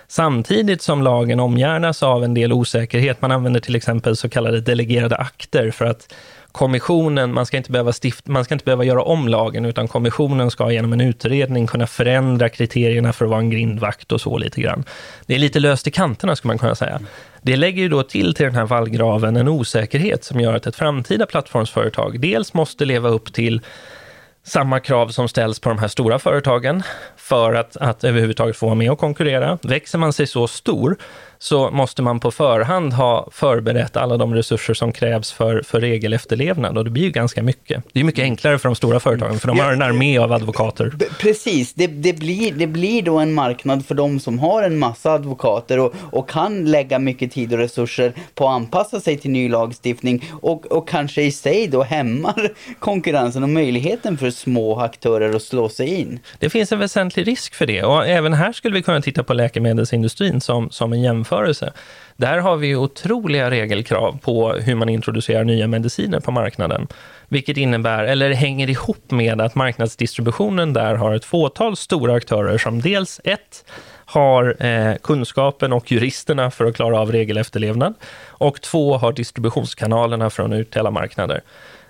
Samtidigt 0.08 0.82
som 0.82 1.02
lagen 1.02 1.40
omgärdas 1.40 2.02
av 2.02 2.24
en 2.24 2.34
del 2.34 2.52
osäkerhet. 2.52 3.22
Man 3.22 3.30
använder 3.30 3.60
till 3.60 3.76
exempel 3.76 4.16
så 4.16 4.28
kallade 4.28 4.60
delegerade 4.60 5.16
akter 5.16 5.70
för 5.70 5.84
att 5.84 6.14
kommissionen, 6.54 7.34
man 7.34 7.46
ska, 7.46 7.56
inte 7.56 7.72
behöva 7.72 7.92
stift, 7.92 8.26
man 8.26 8.44
ska 8.44 8.54
inte 8.54 8.64
behöva 8.64 8.84
göra 8.84 9.02
om 9.02 9.28
lagen, 9.28 9.64
utan 9.64 9.88
kommissionen 9.88 10.50
ska 10.50 10.72
genom 10.72 10.92
en 10.92 11.00
utredning 11.00 11.66
kunna 11.66 11.86
förändra 11.86 12.48
kriterierna 12.48 13.12
för 13.12 13.24
att 13.24 13.30
vara 13.30 13.40
en 13.40 13.50
grindvakt 13.50 14.12
och 14.12 14.20
så 14.20 14.38
lite 14.38 14.60
grann. 14.60 14.84
Det 15.26 15.34
är 15.34 15.38
lite 15.38 15.60
löst 15.60 15.86
i 15.86 15.90
kanterna, 15.90 16.36
skulle 16.36 16.50
man 16.50 16.58
kunna 16.58 16.74
säga. 16.74 17.00
Det 17.42 17.56
lägger 17.56 17.82
ju 17.82 17.88
då 17.88 18.02
till 18.02 18.34
till 18.34 18.46
den 18.46 18.54
här 18.54 18.66
vallgraven 18.66 19.36
en 19.36 19.48
osäkerhet 19.48 20.24
som 20.24 20.40
gör 20.40 20.54
att 20.54 20.66
ett 20.66 20.76
framtida 20.76 21.26
plattformsföretag 21.26 22.20
dels 22.20 22.54
måste 22.54 22.84
leva 22.84 23.08
upp 23.08 23.32
till 23.32 23.60
samma 24.44 24.80
krav 24.80 25.08
som 25.08 25.28
ställs 25.28 25.60
på 25.60 25.68
de 25.68 25.78
här 25.78 25.88
stora 25.88 26.18
företagen 26.18 26.82
för 27.16 27.54
att, 27.54 27.76
att 27.76 28.04
överhuvudtaget 28.04 28.56
få 28.56 28.66
vara 28.66 28.74
med 28.74 28.90
och 28.90 28.98
konkurrera. 28.98 29.58
Växer 29.62 29.98
man 29.98 30.12
sig 30.12 30.26
så 30.26 30.48
stor 30.48 30.96
så 31.44 31.70
måste 31.70 32.02
man 32.02 32.20
på 32.20 32.30
förhand 32.30 32.92
ha 32.92 33.28
förberett 33.32 33.96
alla 33.96 34.16
de 34.16 34.34
resurser 34.34 34.74
som 34.74 34.92
krävs 34.92 35.32
för, 35.32 35.62
för 35.62 35.80
regelefterlevnad 35.80 36.78
och 36.78 36.84
det 36.84 36.90
blir 36.90 37.02
ju 37.02 37.10
ganska 37.10 37.42
mycket. 37.42 37.84
Det 37.92 38.00
är 38.00 38.04
mycket 38.04 38.22
enklare 38.22 38.58
för 38.58 38.68
de 38.68 38.74
stora 38.74 39.00
företagen 39.00 39.38
för 39.38 39.48
de 39.48 39.58
har 39.58 39.72
en 39.72 39.82
armé 39.82 40.18
av 40.18 40.32
advokater. 40.32 40.92
Precis, 41.20 41.74
det, 41.74 41.86
det, 41.86 42.12
blir, 42.12 42.52
det 42.52 42.66
blir 42.66 43.02
då 43.02 43.18
en 43.18 43.34
marknad 43.34 43.86
för 43.86 43.94
de 43.94 44.20
som 44.20 44.38
har 44.38 44.62
en 44.62 44.78
massa 44.78 45.12
advokater 45.12 45.78
och, 45.78 45.94
och 46.12 46.28
kan 46.28 46.64
lägga 46.64 46.98
mycket 46.98 47.32
tid 47.32 47.52
och 47.52 47.58
resurser 47.58 48.12
på 48.34 48.48
att 48.48 48.54
anpassa 48.54 49.00
sig 49.00 49.18
till 49.18 49.30
ny 49.30 49.48
lagstiftning 49.48 50.30
och, 50.42 50.66
och 50.66 50.88
kanske 50.88 51.22
i 51.22 51.32
sig 51.32 51.68
då 51.68 51.82
hämmar 51.82 52.52
konkurrensen 52.78 53.42
och 53.42 53.48
möjligheten 53.48 54.18
för 54.18 54.30
små 54.30 54.80
aktörer 54.80 55.36
att 55.36 55.42
slå 55.42 55.68
sig 55.68 56.00
in. 56.00 56.18
Det 56.38 56.50
finns 56.50 56.72
en 56.72 56.78
väsentlig 56.78 57.26
risk 57.26 57.54
för 57.54 57.66
det 57.66 57.82
och 57.82 58.06
även 58.06 58.32
här 58.32 58.52
skulle 58.52 58.74
vi 58.74 58.82
kunna 58.82 59.00
titta 59.00 59.24
på 59.24 59.34
läkemedelsindustrin 59.34 60.40
som, 60.40 60.70
som 60.70 60.92
en 60.92 61.02
jämförelse 61.02 61.33
jämförelse. 61.34 61.72
Där 62.16 62.38
har 62.38 62.56
vi 62.56 62.76
otroliga 62.76 63.50
regelkrav 63.50 64.18
på 64.22 64.52
hur 64.52 64.74
man 64.74 64.88
introducerar 64.88 65.44
nya 65.44 65.66
mediciner 65.66 66.20
på 66.20 66.30
marknaden. 66.30 66.88
Vilket 67.28 67.56
innebär, 67.56 68.04
eller 68.04 68.32
hänger 68.32 68.70
ihop 68.70 69.10
med 69.10 69.40
att 69.40 69.54
marknadsdistributionen 69.54 70.72
där 70.72 70.94
har 70.94 71.14
ett 71.14 71.24
fåtal 71.24 71.76
stora 71.76 72.14
aktörer 72.14 72.58
som 72.58 72.80
dels 72.80 73.20
ett, 73.24 73.64
har 74.06 74.56
eh, 74.64 74.94
kunskapen 75.02 75.72
och 75.72 75.92
juristerna 75.92 76.50
för 76.50 76.64
att 76.66 76.76
klara 76.76 77.00
av 77.00 77.12
regelefterlevnad 77.12 77.94
och 78.38 78.60
två, 78.60 78.96
har 78.96 79.12
distributionskanalerna 79.12 80.30
från 80.30 80.52
ut 80.52 80.70
till 80.70 80.80
alla 80.80 80.90
marknader. 80.90 81.42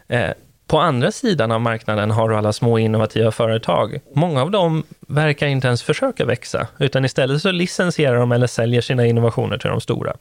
Eh, 0.09 0.31
på 0.75 0.81
andra 0.81 1.13
sidan 1.13 1.53
av 1.53 1.61
marknaden 1.61 2.11
har 2.11 2.29
du 2.29 2.37
alla 2.37 2.53
små 2.53 2.79
innovativa 2.79 3.31
företag. 3.31 4.01
Många 4.15 4.43
av 4.43 4.51
dem 4.51 4.83
verkar 5.01 5.47
inte 5.47 5.67
ens 5.67 5.83
försöka 5.83 6.25
växa, 6.25 6.67
utan 6.79 7.05
istället 7.05 7.43
så 7.43 7.51
licensierar 7.51 8.17
de 8.17 8.33
eller 8.33 8.47
säljer 8.47 8.81
sina 8.81 9.07
innovationer 9.07 9.59
till 9.59 9.71
de 9.71 9.81
stora. 9.81 10.17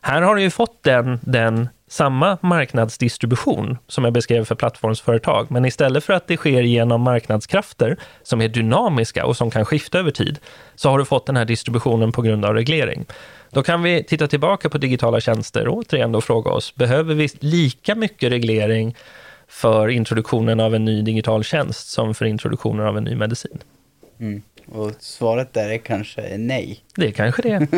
Här 0.00 0.22
har 0.22 0.34
du 0.34 0.42
ju 0.42 0.50
fått 0.50 0.82
den, 0.82 1.20
den 1.22 1.68
samma 1.88 2.38
marknadsdistribution 2.40 3.78
som 3.88 4.04
jag 4.04 4.12
beskrev 4.12 4.44
för 4.44 4.54
plattformsföretag, 4.54 5.50
men 5.50 5.64
istället 5.64 6.04
för 6.04 6.12
att 6.12 6.28
det 6.28 6.36
sker 6.36 6.62
genom 6.62 7.00
marknadskrafter 7.00 7.96
som 8.22 8.40
är 8.40 8.48
dynamiska 8.48 9.26
och 9.26 9.36
som 9.36 9.50
kan 9.50 9.64
skifta 9.64 9.98
över 9.98 10.10
tid, 10.10 10.38
så 10.76 10.90
har 10.90 10.98
du 10.98 11.04
fått 11.04 11.26
den 11.26 11.36
här 11.36 11.44
distributionen 11.44 12.12
på 12.12 12.22
grund 12.22 12.44
av 12.44 12.54
reglering. 12.54 13.06
Då 13.50 13.62
kan 13.62 13.82
vi 13.82 14.04
titta 14.04 14.26
tillbaka 14.26 14.68
på 14.68 14.78
digitala 14.78 15.20
tjänster 15.20 15.68
och 15.68 15.76
återigen 15.76 16.12
då 16.12 16.20
fråga 16.20 16.50
oss, 16.50 16.74
behöver 16.74 17.14
vi 17.14 17.28
lika 17.40 17.94
mycket 17.94 18.32
reglering 18.32 18.94
för 19.48 19.88
introduktionen 19.88 20.60
av 20.60 20.74
en 20.74 20.84
ny 20.84 21.02
digital 21.02 21.44
tjänst 21.44 21.90
som 21.90 22.14
för 22.14 22.24
introduktionen 22.24 22.86
av 22.86 22.98
en 22.98 23.04
ny 23.04 23.14
medicin. 23.14 23.58
Mm. 24.20 24.42
Och 24.72 24.92
svaret 24.98 25.52
där 25.52 25.70
är 25.70 25.78
kanske 25.78 26.38
nej. 26.38 26.80
Det 26.96 27.06
är 27.06 27.10
kanske 27.10 27.42
det. 27.42 27.68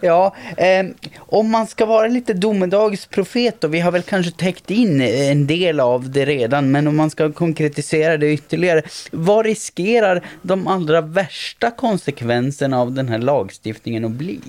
ja, 0.00 0.36
eh, 0.56 0.86
om 1.16 1.50
man 1.50 1.66
ska 1.66 1.86
vara 1.86 2.08
lite 2.08 2.34
domedagsprofet 2.34 3.64
och 3.64 3.74
vi 3.74 3.80
har 3.80 3.92
väl 3.92 4.02
kanske 4.02 4.32
täckt 4.32 4.70
in 4.70 5.00
en 5.00 5.46
del 5.46 5.80
av 5.80 6.10
det 6.10 6.24
redan, 6.24 6.70
men 6.70 6.86
om 6.86 6.96
man 6.96 7.10
ska 7.10 7.32
konkretisera 7.32 8.16
det 8.16 8.32
ytterligare. 8.32 8.82
Vad 9.10 9.46
riskerar 9.46 10.24
de 10.42 10.66
allra 10.66 11.00
värsta 11.00 11.70
konsekvenserna 11.70 12.80
av 12.80 12.92
den 12.92 13.08
här 13.08 13.18
lagstiftningen 13.18 14.04
att 14.04 14.10
bli? 14.10 14.40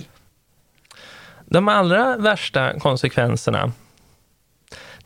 De 1.46 1.68
allra 1.68 2.16
värsta 2.16 2.78
konsekvenserna 2.78 3.72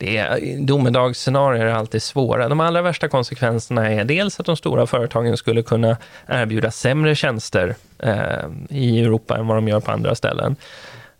det 0.02 0.16
är, 0.16 0.30
eh, 0.30 0.58
domedagsscenarier 0.58 1.66
är 1.66 1.72
alltid 1.72 2.02
svåra. 2.02 2.48
De 2.48 2.60
allra 2.60 2.82
värsta 2.82 3.08
konsekvenserna 3.08 3.90
är 3.90 4.04
dels 4.04 4.40
att 4.40 4.46
de 4.46 4.56
stora 4.56 4.86
företagen 4.86 5.36
skulle 5.36 5.62
kunna 5.62 5.96
erbjuda 6.26 6.70
sämre 6.70 7.14
tjänster 7.14 7.74
eh, 7.98 8.48
i 8.68 9.00
Europa 9.00 9.36
än 9.36 9.46
vad 9.46 9.56
de 9.56 9.68
gör 9.68 9.80
på 9.80 9.90
andra 9.90 10.14
ställen. 10.14 10.56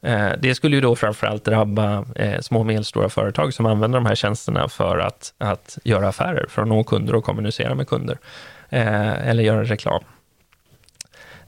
Eh, 0.00 0.30
det 0.38 0.54
skulle 0.54 0.76
ju 0.76 0.80
då 0.80 0.96
framförallt 0.96 1.44
drabba 1.44 2.04
eh, 2.16 2.40
små 2.40 2.60
och 2.60 2.66
medelstora 2.66 3.08
företag 3.08 3.54
som 3.54 3.66
använder 3.66 3.98
de 3.98 4.06
här 4.06 4.14
tjänsterna 4.14 4.68
för 4.68 4.98
att, 4.98 5.34
att 5.38 5.78
göra 5.84 6.08
affärer, 6.08 6.46
för 6.48 6.62
att 6.62 6.68
nå 6.68 6.84
kunder 6.84 7.14
och 7.14 7.24
kommunicera 7.24 7.74
med 7.74 7.88
kunder, 7.88 8.18
eh, 8.68 9.28
eller 9.28 9.42
göra 9.42 9.64
reklam. 9.64 10.04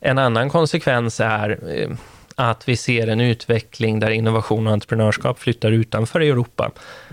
En 0.00 0.18
annan 0.18 0.50
konsekvens 0.50 1.20
är 1.20 1.58
eh, 1.76 1.90
att 2.34 2.68
vi 2.68 2.76
ser 2.76 3.06
en 3.06 3.20
utveckling 3.20 4.00
där 4.00 4.10
innovation 4.10 4.66
och 4.66 4.72
entreprenörskap 4.72 5.38
flyttar 5.38 5.72
utanför 5.72 6.20
Europa. 6.20 6.70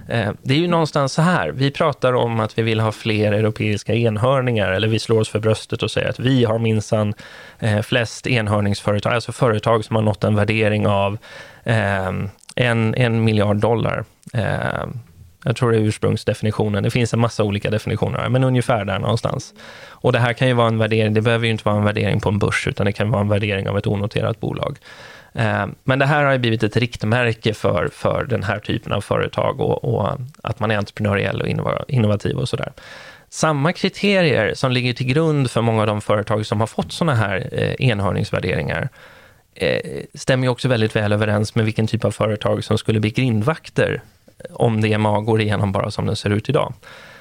Eh, 0.09 0.31
det 0.41 0.53
är 0.53 0.57
ju 0.57 0.67
någonstans 0.67 1.13
så 1.13 1.21
här, 1.21 1.51
vi 1.51 1.71
pratar 1.71 2.13
om 2.13 2.39
att 2.39 2.57
vi 2.57 2.61
vill 2.61 2.79
ha 2.79 2.91
fler 2.91 3.31
europeiska 3.31 3.93
enhörningar, 3.93 4.71
eller 4.71 4.87
vi 4.87 4.99
slår 4.99 5.19
oss 5.19 5.29
för 5.29 5.39
bröstet 5.39 5.83
och 5.83 5.91
säger 5.91 6.09
att 6.09 6.19
vi 6.19 6.43
har 6.43 6.59
minsann 6.59 7.13
eh, 7.59 7.81
flest 7.81 8.27
enhörningsföretag, 8.27 9.13
alltså 9.13 9.31
företag 9.31 9.85
som 9.85 9.95
har 9.95 10.03
nått 10.03 10.23
en 10.23 10.35
värdering 10.35 10.87
av 10.87 11.17
eh, 11.63 12.11
en, 12.55 12.95
en 12.95 13.23
miljard 13.23 13.57
dollar. 13.57 14.05
Jag 15.45 15.55
tror 15.55 15.71
det 15.71 15.77
är 15.77 15.81
ursprungsdefinitionen. 15.81 16.83
Det 16.83 16.91
finns 16.91 17.13
en 17.13 17.19
massa 17.19 17.43
olika 17.43 17.69
definitioner, 17.69 18.29
men 18.29 18.43
ungefär 18.43 18.85
där 18.85 18.99
någonstans. 18.99 19.53
Och 19.89 20.11
det 20.11 20.19
här 20.19 20.33
kan 20.33 20.47
ju 20.47 20.53
vara 20.53 20.67
en 20.67 20.77
värdering, 20.77 21.13
det 21.13 21.21
behöver 21.21 21.45
ju 21.45 21.51
inte 21.51 21.63
vara 21.65 21.77
en 21.77 21.83
värdering 21.83 22.19
på 22.19 22.29
en 22.29 22.39
börs, 22.39 22.67
utan 22.67 22.85
det 22.85 22.91
kan 22.91 23.11
vara 23.11 23.21
en 23.21 23.29
värdering 23.29 23.69
av 23.69 23.77
ett 23.77 23.87
onoterat 23.87 24.39
bolag. 24.39 24.77
Eh, 25.33 25.65
men 25.83 25.99
det 25.99 26.05
här 26.05 26.23
har 26.23 26.31
ju 26.31 26.37
blivit 26.37 26.63
ett 26.63 26.77
riktmärke 26.77 27.53
för, 27.53 27.89
för 27.93 28.25
den 28.29 28.43
här 28.43 28.59
typen 28.59 28.91
av 28.91 29.01
företag 29.01 29.59
och, 29.59 29.83
och 29.83 30.19
att 30.43 30.59
man 30.59 30.71
är 30.71 30.77
entreprenöriell 30.77 31.41
och 31.41 31.47
innovativ 31.87 32.37
och 32.37 32.49
sådär. 32.49 32.71
Samma 33.29 33.73
kriterier 33.73 34.53
som 34.53 34.71
ligger 34.71 34.93
till 34.93 35.05
grund 35.05 35.51
för 35.51 35.61
många 35.61 35.81
av 35.81 35.87
de 35.87 36.01
företag 36.01 36.45
som 36.45 36.59
har 36.59 36.67
fått 36.67 36.91
sådana 36.91 37.15
här 37.15 37.49
eh, 37.51 37.89
enhörningsvärderingar 37.89 38.89
eh, 39.55 40.03
stämmer 40.13 40.43
ju 40.43 40.49
också 40.49 40.67
väldigt 40.67 40.95
väl 40.95 41.13
överens 41.13 41.55
med 41.55 41.65
vilken 41.65 41.87
typ 41.87 42.05
av 42.05 42.11
företag 42.11 42.63
som 42.63 42.77
skulle 42.77 42.99
bli 42.99 43.09
grindvakter 43.09 44.01
om 44.49 44.81
DMA 44.81 45.19
går 45.19 45.41
igenom 45.41 45.71
bara 45.71 45.91
som 45.91 46.05
den 46.05 46.15
ser 46.15 46.29
ut 46.29 46.49
idag. 46.49 46.73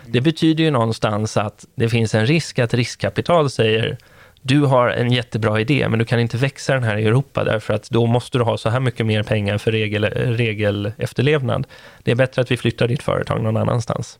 Det 0.06 0.20
betyder 0.20 0.64
ju 0.64 0.70
någonstans 0.70 1.36
att 1.36 1.66
det 1.74 1.88
finns 1.88 2.14
en 2.14 2.26
risk 2.26 2.58
att 2.58 2.74
riskkapital 2.74 3.50
säger 3.50 3.98
du 4.42 4.60
har 4.60 4.88
en 4.88 5.12
jättebra 5.12 5.60
idé, 5.60 5.88
men 5.88 5.98
du 5.98 6.04
kan 6.04 6.20
inte 6.20 6.36
växa 6.36 6.74
den 6.74 6.82
här 6.82 6.96
i 6.96 7.06
Europa, 7.06 7.44
därför 7.44 7.74
att 7.74 7.90
då 7.90 8.06
måste 8.06 8.38
du 8.38 8.44
ha 8.44 8.58
så 8.58 8.70
här 8.70 8.80
mycket 8.80 9.06
mer 9.06 9.22
pengar 9.22 9.58
för 9.58 9.72
regel, 9.72 10.04
regelefterlevnad. 10.04 11.66
Det 12.02 12.10
är 12.10 12.14
bättre 12.14 12.42
att 12.42 12.50
vi 12.50 12.56
flyttar 12.56 12.88
ditt 12.88 13.02
företag 13.02 13.42
någon 13.42 13.56
annanstans. 13.56 14.18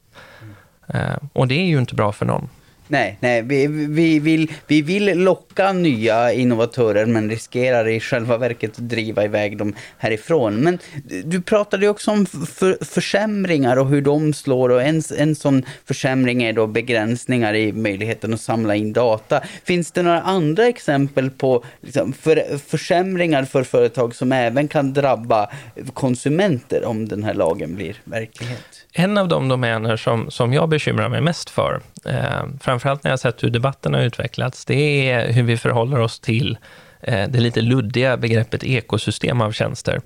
Mm. 0.93 1.29
och 1.33 1.49
det 1.49 1.55
är 1.55 1.65
ju 1.65 1.79
inte 1.79 1.95
bra 1.95 2.13
för 2.13 2.27
någon. 2.27 2.49
Nej, 2.91 3.17
nej 3.21 3.43
vi, 3.43 3.67
vi, 3.67 4.19
vill, 4.19 4.53
vi 4.67 4.83
vill 4.83 5.19
locka 5.19 5.73
nya 5.73 6.33
innovatörer 6.33 7.07
men 7.07 7.31
riskerar 7.31 7.89
i 7.89 8.01
själva 8.01 8.37
verket 8.37 8.71
att 8.71 8.89
driva 8.89 9.25
iväg 9.25 9.59
dem 9.59 9.75
härifrån. 9.99 10.57
Men 10.57 10.79
du 11.25 11.43
pratade 11.43 11.89
också 11.89 12.11
om 12.11 12.27
för, 12.27 12.85
försämringar 12.85 13.77
och 13.77 13.89
hur 13.89 14.03
de 14.03 14.33
slår 14.33 14.69
och 14.69 14.83
en, 14.83 15.03
en 15.19 15.35
sån 15.35 15.65
försämring 15.87 16.43
är 16.43 16.53
då 16.53 16.67
begränsningar 16.67 17.55
i 17.55 17.73
möjligheten 17.73 18.35
att 18.35 18.41
samla 18.41 18.75
in 18.75 18.93
data. 18.93 19.41
Finns 19.65 19.93
det 19.93 20.03
några 20.03 20.21
andra 20.21 20.67
exempel 20.67 21.31
på 21.31 21.65
liksom, 21.81 22.13
för, 22.13 22.59
försämringar 22.59 23.45
för 23.45 23.63
företag 23.63 24.15
som 24.15 24.33
även 24.33 24.69
kan 24.69 24.93
drabba 24.93 25.51
konsumenter 25.95 26.85
om 26.85 27.09
den 27.09 27.25
här 27.25 27.35
lagen 27.35 27.77
blir 27.77 27.97
verklighet? 28.05 28.87
En 28.93 29.19
av 29.19 29.29
de 29.29 29.49
domäner 29.49 29.97
som, 29.97 30.31
som 30.31 30.53
jag 30.53 30.69
bekymrar 30.69 31.09
mig 31.09 31.21
mest 31.21 31.51
för, 31.51 31.81
eh, 32.05 32.45
framförallt 32.81 33.05
när 33.05 33.11
jag 33.11 33.21
sett 33.21 33.43
hur 33.43 33.51
debatten 33.51 33.95
har 33.95 34.01
utvecklats, 34.01 34.65
det 34.65 35.11
är 35.11 35.33
hur 35.33 35.43
vi 35.43 35.57
förhåller 35.57 36.01
oss 36.01 36.21
till 36.21 36.59
eh, 37.01 37.29
det 37.29 37.41
lite 37.41 37.61
luddiga 37.61 38.17
begreppet 38.17 38.65
ekosystem 38.65 39.41
av 39.41 39.53
tjänster. 39.53 40.01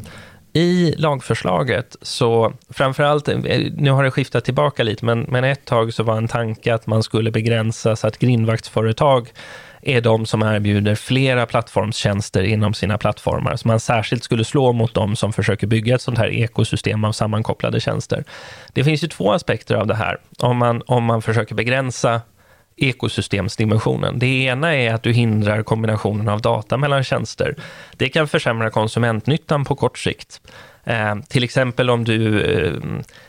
I 0.52 0.94
lagförslaget 0.96 1.96
så, 2.02 2.52
framförallt, 2.70 3.28
eh, 3.28 3.38
nu 3.76 3.90
har 3.90 4.04
det 4.04 4.10
skiftat 4.10 4.44
tillbaka 4.44 4.82
lite, 4.82 5.04
men, 5.04 5.20
men 5.20 5.44
ett 5.44 5.64
tag 5.64 5.94
så 5.94 6.02
var 6.02 6.16
en 6.16 6.28
tanke 6.28 6.74
att 6.74 6.86
man 6.86 7.02
skulle 7.02 7.30
begränsa 7.30 7.96
så 7.96 8.06
att 8.06 8.18
grindvaktsföretag 8.18 9.32
är 9.82 10.00
de 10.00 10.26
som 10.26 10.42
erbjuder 10.42 10.94
flera 10.94 11.46
plattformstjänster 11.46 12.42
inom 12.42 12.74
sina 12.74 12.98
plattformar. 12.98 13.56
Så 13.56 13.68
man 13.68 13.80
särskilt 13.80 14.24
skulle 14.24 14.44
slå 14.44 14.72
mot 14.72 14.94
de 14.94 15.16
som 15.16 15.32
försöker 15.32 15.66
bygga 15.66 15.94
ett 15.94 16.02
sånt 16.02 16.18
här 16.18 16.32
ekosystem 16.32 17.04
av 17.04 17.12
sammankopplade 17.12 17.80
tjänster. 17.80 18.24
Det 18.72 18.84
finns 18.84 19.04
ju 19.04 19.08
två 19.08 19.32
aspekter 19.32 19.74
av 19.74 19.86
det 19.86 19.94
här. 19.94 20.18
Om 20.38 20.56
man, 20.56 20.82
om 20.86 21.04
man 21.04 21.22
försöker 21.22 21.54
begränsa 21.54 22.20
ekosystemsdimensionen. 22.76 24.18
Det 24.18 24.26
ena 24.26 24.74
är 24.74 24.94
att 24.94 25.02
du 25.02 25.12
hindrar 25.12 25.62
kombinationen 25.62 26.28
av 26.28 26.40
data 26.40 26.76
mellan 26.76 27.04
tjänster. 27.04 27.54
Det 27.96 28.08
kan 28.08 28.28
försämra 28.28 28.70
konsumentnyttan 28.70 29.64
på 29.64 29.76
kort 29.76 29.98
sikt. 29.98 30.40
Eh, 30.86 31.14
till 31.28 31.44
exempel 31.44 31.90
om 31.90 32.04
du 32.04 32.40
eh, 32.40 32.72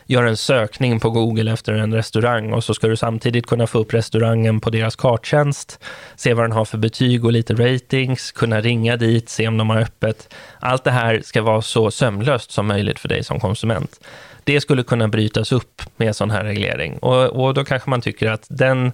gör 0.06 0.24
en 0.24 0.36
sökning 0.36 1.00
på 1.00 1.10
Google 1.10 1.52
efter 1.52 1.72
en 1.72 1.94
restaurang 1.94 2.52
och 2.52 2.64
så 2.64 2.74
ska 2.74 2.88
du 2.88 2.96
samtidigt 2.96 3.46
kunna 3.46 3.66
få 3.66 3.78
upp 3.78 3.94
restaurangen 3.94 4.60
på 4.60 4.70
deras 4.70 4.96
karttjänst, 4.96 5.84
se 6.16 6.34
vad 6.34 6.44
den 6.44 6.52
har 6.52 6.64
för 6.64 6.78
betyg 6.78 7.24
och 7.24 7.32
lite 7.32 7.54
ratings, 7.54 8.32
kunna 8.32 8.60
ringa 8.60 8.96
dit, 8.96 9.28
se 9.28 9.48
om 9.48 9.56
de 9.56 9.70
har 9.70 9.80
öppet. 9.80 10.34
Allt 10.60 10.84
det 10.84 10.90
här 10.90 11.20
ska 11.24 11.42
vara 11.42 11.62
så 11.62 11.90
sömlöst 11.90 12.50
som 12.50 12.66
möjligt 12.66 12.98
för 12.98 13.08
dig 13.08 13.24
som 13.24 13.40
konsument. 13.40 14.00
Det 14.44 14.60
skulle 14.60 14.82
kunna 14.82 15.08
brytas 15.08 15.52
upp 15.52 15.82
med 15.96 16.16
sån 16.16 16.30
här 16.30 16.44
reglering 16.44 16.98
och, 16.98 17.24
och 17.24 17.54
då 17.54 17.64
kanske 17.64 17.90
man 17.90 18.00
tycker 18.00 18.30
att 18.30 18.46
den 18.48 18.92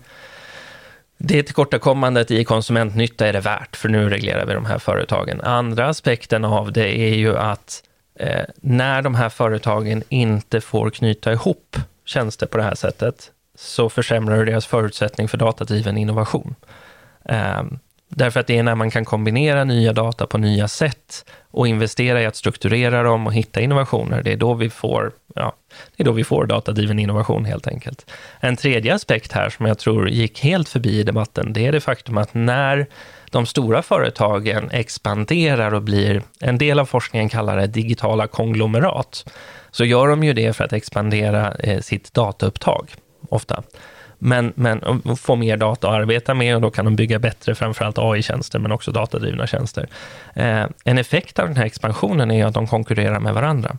det 1.24 1.42
tillkortakommandet 1.42 2.30
i 2.30 2.44
konsumentnytta 2.44 3.26
är 3.26 3.32
det 3.32 3.40
värt, 3.40 3.76
för 3.76 3.88
nu 3.88 4.08
reglerar 4.08 4.46
vi 4.46 4.54
de 4.54 4.66
här 4.66 4.78
företagen. 4.78 5.40
Andra 5.40 5.88
aspekten 5.88 6.44
av 6.44 6.72
det 6.72 6.98
är 6.98 7.14
ju 7.14 7.36
att 7.36 7.82
eh, 8.18 8.44
när 8.56 9.02
de 9.02 9.14
här 9.14 9.28
företagen 9.28 10.02
inte 10.08 10.60
får 10.60 10.90
knyta 10.90 11.32
ihop 11.32 11.76
tjänster 12.04 12.46
på 12.46 12.58
det 12.58 12.62
här 12.62 12.74
sättet, 12.74 13.30
så 13.54 13.88
försämrar 13.88 14.38
du 14.38 14.44
deras 14.44 14.66
förutsättning 14.66 15.28
för 15.28 15.38
datadriven 15.38 15.96
innovation. 15.96 16.54
Eh, 17.24 17.62
därför 18.16 18.40
att 18.40 18.46
det 18.46 18.58
är 18.58 18.62
när 18.62 18.74
man 18.74 18.90
kan 18.90 19.04
kombinera 19.04 19.64
nya 19.64 19.92
data 19.92 20.26
på 20.26 20.38
nya 20.38 20.68
sätt 20.68 21.24
och 21.50 21.68
investera 21.68 22.22
i 22.22 22.26
att 22.26 22.36
strukturera 22.36 23.02
dem 23.02 23.26
och 23.26 23.34
hitta 23.34 23.60
innovationer, 23.60 24.22
det 24.22 24.32
är 24.32 24.36
då 24.36 24.54
vi 24.54 24.70
får, 24.70 25.12
ja, 25.34 25.52
det 25.96 26.02
är 26.02 26.04
då 26.04 26.12
vi 26.12 26.24
får 26.24 26.46
datadriven 26.46 26.98
innovation 26.98 27.44
helt 27.44 27.66
enkelt. 27.66 28.10
En 28.40 28.56
tredje 28.56 28.94
aspekt 28.94 29.32
här 29.32 29.50
som 29.50 29.66
jag 29.66 29.78
tror 29.78 30.08
gick 30.08 30.40
helt 30.40 30.68
förbi 30.68 31.00
i 31.00 31.02
debatten, 31.02 31.52
det 31.52 31.66
är 31.66 31.72
det 31.72 31.80
faktum 31.80 32.18
att 32.18 32.34
när 32.34 32.86
de 33.30 33.46
stora 33.46 33.82
företagen 33.82 34.70
expanderar 34.70 35.74
och 35.74 35.82
blir, 35.82 36.22
en 36.40 36.58
del 36.58 36.78
av 36.78 36.86
forskningen 36.86 37.28
kallar 37.28 37.56
det 37.56 37.66
digitala 37.66 38.26
konglomerat, 38.26 39.24
så 39.70 39.84
gör 39.84 40.08
de 40.08 40.24
ju 40.24 40.32
det 40.32 40.52
för 40.52 40.64
att 40.64 40.72
expandera 40.72 41.54
eh, 41.54 41.80
sitt 41.80 42.14
dataupptag, 42.14 42.94
ofta. 43.28 43.62
Men, 44.24 44.52
men 44.56 45.02
få 45.16 45.36
mer 45.36 45.56
data 45.56 45.88
att 45.88 45.94
arbeta 45.94 46.34
med 46.34 46.54
och 46.54 46.62
då 46.62 46.70
kan 46.70 46.84
de 46.84 46.96
bygga 46.96 47.18
bättre, 47.18 47.54
framförallt 47.54 47.98
AI-tjänster, 47.98 48.58
men 48.58 48.72
också 48.72 48.92
datadrivna 48.92 49.46
tjänster. 49.46 49.88
Eh, 50.34 50.64
en 50.84 50.98
effekt 50.98 51.38
av 51.38 51.46
den 51.46 51.56
här 51.56 51.64
expansionen 51.64 52.30
är 52.30 52.46
att 52.46 52.54
de 52.54 52.66
konkurrerar 52.66 53.20
med 53.20 53.34
varandra. 53.34 53.78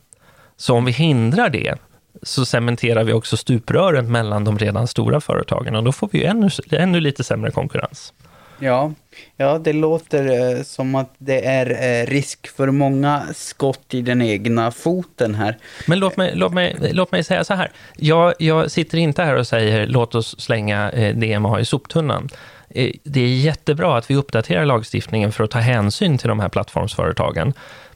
Så 0.58 0.76
om 0.76 0.86
vi 0.86 0.92
hindrar 0.92 1.50
det, 1.50 1.76
så 2.24 2.46
cementerar 2.46 3.04
vi 3.04 3.14
också 3.14 3.38
stuprören 3.38 4.12
mellan 4.12 4.44
de 4.44 4.58
redan 4.58 4.88
stora 4.88 5.22
företagen 5.22 5.76
och 5.76 5.84
då 5.84 5.92
får 5.92 6.10
vi 6.12 6.24
ännu, 6.24 6.50
ännu 6.72 7.00
lite 7.00 7.24
sämre 7.24 7.52
konkurrens. 7.52 8.14
Ja, 8.60 8.92
ja 9.38 9.58
det 9.58 9.74
låter 9.74 10.56
eh, 10.58 10.64
som 10.64 10.96
att 10.96 11.14
det 11.18 11.46
är 11.46 12.02
eh, 12.02 12.06
risk 12.06 12.48
för 12.56 12.72
många 12.72 13.24
skott 13.34 13.94
i 13.94 14.02
den 14.02 14.22
egna 14.22 14.72
foten 14.72 15.36
här. 15.36 15.58
Men 15.88 16.00
låt 16.00 16.18
mig, 16.18 16.32
låt 16.36 16.54
mig, 16.54 16.76
låt 16.92 17.12
mig 17.12 17.24
säga 17.24 17.44
så 17.44 17.54
här. 17.54 17.72
Jag, 17.96 18.34
jag 18.40 18.72
sitter 18.72 18.98
inte 18.98 19.24
här 19.24 19.36
och 19.36 19.48
säger 19.48 19.88
låt 19.88 20.16
oss 20.16 20.40
slänga 20.40 20.92
eh, 20.92 21.16
DMA 21.16 21.60
i 21.60 21.66
soptunnan. 21.66 22.30
Eh, 22.70 22.92
det 23.04 23.22
är 23.22 23.28
jättebra 23.28 23.98
att 23.98 24.10
vi 24.12 24.16
uppdaterar 24.16 24.66
lagstiftningen 24.66 25.32
för 25.32 25.44
att 25.44 25.52
ta 25.52 25.60
hänsyn 25.60 26.18
till 26.18 26.30
de 26.30 26.40
här 26.40 26.50
plattformsföretagen. 26.50 27.54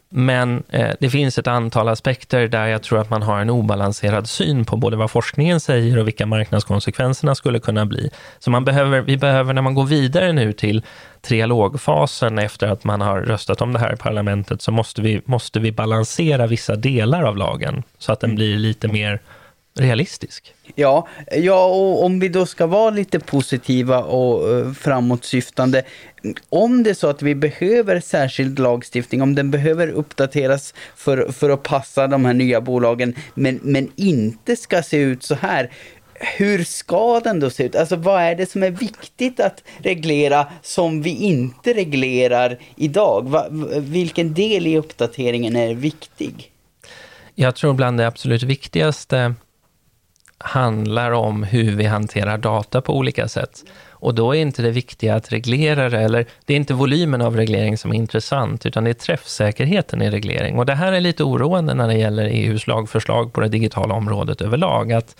Men 0.09 0.63
eh, 0.69 0.91
det 0.99 1.09
finns 1.09 1.37
ett 1.37 1.47
antal 1.47 1.87
aspekter 1.87 2.47
där 2.47 2.67
jag 2.67 2.83
tror 2.83 2.99
att 2.99 3.09
man 3.09 3.23
har 3.23 3.39
en 3.39 3.49
obalanserad 3.49 4.29
syn 4.29 4.65
på 4.65 4.77
både 4.77 4.97
vad 4.97 5.11
forskningen 5.11 5.59
säger 5.59 5.97
och 5.97 6.07
vilka 6.07 6.25
marknadskonsekvenserna 6.25 7.35
skulle 7.35 7.59
kunna 7.59 7.85
bli. 7.85 8.09
Så 8.39 8.51
man 8.51 8.65
behöver, 8.65 9.01
vi 9.01 9.17
behöver, 9.17 9.53
när 9.53 9.61
man 9.61 9.73
går 9.73 9.85
vidare 9.85 10.33
nu 10.33 10.53
till 10.53 10.83
trialogfasen 11.21 12.39
efter 12.39 12.67
att 12.67 12.83
man 12.83 13.01
har 13.01 13.21
röstat 13.21 13.61
om 13.61 13.73
det 13.73 13.79
här 13.79 13.93
i 13.93 13.97
parlamentet, 13.97 14.61
så 14.61 14.71
måste 14.71 15.01
vi, 15.01 15.21
måste 15.25 15.59
vi 15.59 15.71
balansera 15.71 16.47
vissa 16.47 16.75
delar 16.75 17.23
av 17.23 17.37
lagen 17.37 17.83
så 17.97 18.11
att 18.11 18.19
den 18.19 18.35
blir 18.35 18.57
lite 18.57 18.87
mer 18.87 19.19
realistisk. 19.77 20.53
Ja, 20.75 21.07
ja, 21.31 21.65
och 21.65 22.05
om 22.05 22.19
vi 22.19 22.29
då 22.29 22.45
ska 22.45 22.65
vara 22.65 22.89
lite 22.89 23.19
positiva 23.19 24.03
och 24.03 24.49
uh, 24.49 24.73
framåtsyftande. 24.73 25.83
Om 26.49 26.83
det 26.83 26.89
är 26.89 26.93
så 26.93 27.07
att 27.07 27.21
vi 27.21 27.35
behöver 27.35 27.99
särskild 27.99 28.59
lagstiftning, 28.59 29.21
om 29.21 29.35
den 29.35 29.51
behöver 29.51 29.87
uppdateras 29.87 30.73
för, 30.95 31.31
för 31.31 31.49
att 31.49 31.63
passa 31.63 32.07
de 32.07 32.25
här 32.25 32.33
nya 32.33 32.61
bolagen, 32.61 33.15
men, 33.33 33.59
men 33.63 33.91
inte 33.95 34.55
ska 34.55 34.83
se 34.83 34.97
ut 34.97 35.23
så 35.23 35.35
här. 35.35 35.71
Hur 36.37 36.63
ska 36.63 37.19
den 37.19 37.39
då 37.39 37.49
se 37.49 37.63
ut? 37.63 37.75
Alltså 37.75 37.95
vad 37.95 38.21
är 38.21 38.35
det 38.35 38.45
som 38.45 38.63
är 38.63 38.71
viktigt 38.71 39.39
att 39.39 39.63
reglera 39.77 40.47
som 40.61 41.01
vi 41.01 41.09
inte 41.09 41.73
reglerar 41.73 42.57
idag? 42.75 43.29
Va, 43.29 43.47
vilken 43.79 44.33
del 44.33 44.67
i 44.67 44.77
uppdateringen 44.77 45.55
är 45.55 45.73
viktig? 45.73 46.51
Jag 47.35 47.55
tror 47.55 47.73
bland 47.73 47.97
det 47.97 48.07
absolut 48.07 48.43
viktigaste 48.43 49.35
handlar 50.37 51.11
om 51.11 51.43
hur 51.43 51.75
vi 51.75 51.85
hanterar 51.85 52.37
data 52.37 52.81
på 52.81 52.97
olika 52.97 53.27
sätt. 53.27 53.63
Och 53.99 54.15
då 54.15 54.35
är 54.35 54.39
inte 54.39 54.61
det 54.61 54.71
viktiga 54.71 55.15
att 55.15 55.31
reglera 55.31 55.89
det, 55.89 55.99
eller 55.99 56.25
det 56.45 56.53
är 56.53 56.57
inte 56.57 56.73
volymen 56.73 57.21
av 57.21 57.35
reglering 57.35 57.77
som 57.77 57.91
är 57.91 57.95
intressant, 57.95 58.65
utan 58.65 58.83
det 58.83 58.89
är 58.89 58.93
träffsäkerheten 58.93 60.01
i 60.01 60.09
reglering. 60.09 60.59
Och 60.59 60.65
det 60.65 60.75
här 60.75 60.91
är 60.91 61.01
lite 61.01 61.23
oroande 61.23 61.73
när 61.73 61.87
det 61.87 61.97
gäller 61.97 62.25
EUs 62.25 62.67
lagförslag 62.67 63.33
på 63.33 63.41
det 63.41 63.47
digitala 63.47 63.93
området 63.93 64.41
överlag, 64.41 64.93
att 64.93 65.15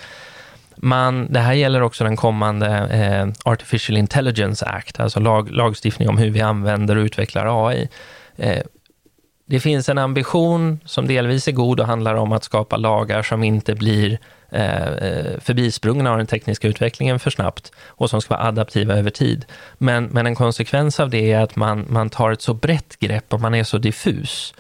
man, 0.76 1.34
det 1.34 1.40
här 1.40 1.54
gäller 1.54 1.82
också 1.82 2.04
den 2.04 2.16
kommande 2.16 2.68
eh, 2.68 3.52
Artificial 3.52 3.98
Intelligence 3.98 4.66
Act, 4.66 5.00
alltså 5.00 5.20
lag, 5.20 5.52
lagstiftning 5.52 6.10
om 6.10 6.18
hur 6.18 6.30
vi 6.30 6.42
använder 6.42 6.96
och 6.96 7.04
utvecklar 7.04 7.68
AI. 7.68 7.90
Eh, 8.36 8.64
det 9.46 9.60
finns 9.60 9.90
en 9.90 9.98
ambition 9.98 10.80
som 10.86 11.08
delvis 11.08 11.48
är 11.48 11.52
god 11.52 11.80
och 11.80 11.88
handlar 11.88 12.16
om 12.16 12.32
att 12.32 12.44
skapa 12.44 12.78
lagar 12.78 13.24
som 13.24 13.44
inte 13.44 13.76
blir 13.76 14.20
Eh, 14.50 14.88
eh, 14.88 15.40
förbisprungna 15.40 16.12
av 16.12 16.18
den 16.18 16.28
tekniska 16.28 16.68
utvecklingen 16.68 17.20
för 17.20 17.30
snabbt 17.30 17.72
och 17.88 18.10
som 18.10 18.22
ska 18.22 18.36
vara 18.36 18.48
adaptiva 18.48 18.94
över 18.94 19.10
tid. 19.10 19.46
Men, 19.78 20.06
men 20.06 20.28
en 20.28 20.36
konsekvens 20.36 21.00
av 21.00 21.10
det 21.10 21.32
är 21.32 21.40
att 21.40 21.56
man, 21.56 21.86
man 21.90 22.10
tar 22.10 22.32
ett 22.32 22.42
så 22.42 22.54
brett 22.54 23.00
grepp 23.00 23.34
och 23.34 23.42
man 23.42 23.56
är 23.56 23.64
så 23.64 23.78
diffus. 23.78 24.54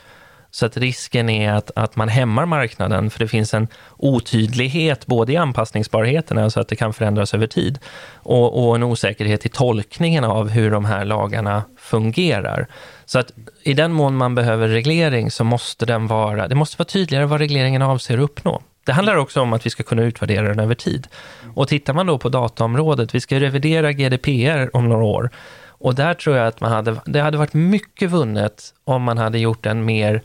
Så 0.51 0.65
att 0.65 0.77
risken 0.77 1.29
är 1.29 1.53
att, 1.53 1.71
att 1.75 1.95
man 1.95 2.09
hämmar 2.09 2.45
marknaden, 2.45 3.09
för 3.09 3.19
det 3.19 3.27
finns 3.27 3.53
en 3.53 3.67
otydlighet 3.97 5.05
både 5.05 5.33
i 5.33 5.37
anpassningsbarheten, 5.37 6.37
alltså 6.37 6.59
att 6.59 6.67
det 6.67 6.75
kan 6.75 6.93
förändras 6.93 7.33
över 7.33 7.47
tid, 7.47 7.79
och, 8.13 8.67
och 8.67 8.75
en 8.75 8.83
osäkerhet 8.83 9.45
i 9.45 9.49
tolkningen 9.49 10.23
av 10.23 10.49
hur 10.49 10.71
de 10.71 10.85
här 10.85 11.05
lagarna 11.05 11.63
fungerar. 11.77 12.67
Så 13.05 13.19
att 13.19 13.31
i 13.63 13.73
den 13.73 13.91
mån 13.91 14.15
man 14.15 14.35
behöver 14.35 14.67
reglering 14.67 15.31
så 15.31 15.43
måste 15.43 15.85
den 15.85 16.07
vara, 16.07 16.47
det 16.47 16.55
måste 16.55 16.77
vara 16.77 16.87
tydligare 16.87 17.25
vad 17.25 17.39
regleringen 17.39 17.81
avser 17.81 18.17
att 18.17 18.23
uppnå. 18.23 18.61
Det 18.87 18.93
handlar 18.93 19.15
också 19.15 19.41
om 19.41 19.53
att 19.53 19.65
vi 19.65 19.69
ska 19.69 19.83
kunna 19.83 20.03
utvärdera 20.03 20.47
den 20.47 20.59
över 20.59 20.75
tid. 20.75 21.07
Och 21.55 21.67
tittar 21.67 21.93
man 21.93 22.05
då 22.05 22.17
på 22.17 22.29
dataområdet, 22.29 23.15
vi 23.15 23.19
ska 23.19 23.39
revidera 23.39 23.91
GDPR 23.91 24.75
om 24.75 24.89
några 24.89 25.03
år. 25.03 25.29
Och 25.67 25.95
där 25.95 26.13
tror 26.13 26.37
jag 26.37 26.47
att 26.47 26.61
man 26.61 26.71
hade, 26.71 27.01
det 27.05 27.19
hade 27.19 27.37
varit 27.37 27.53
mycket 27.53 28.09
vunnet 28.11 28.73
om 28.83 29.03
man 29.03 29.17
hade 29.17 29.39
gjort 29.39 29.65
en 29.65 29.85
mer 29.85 30.21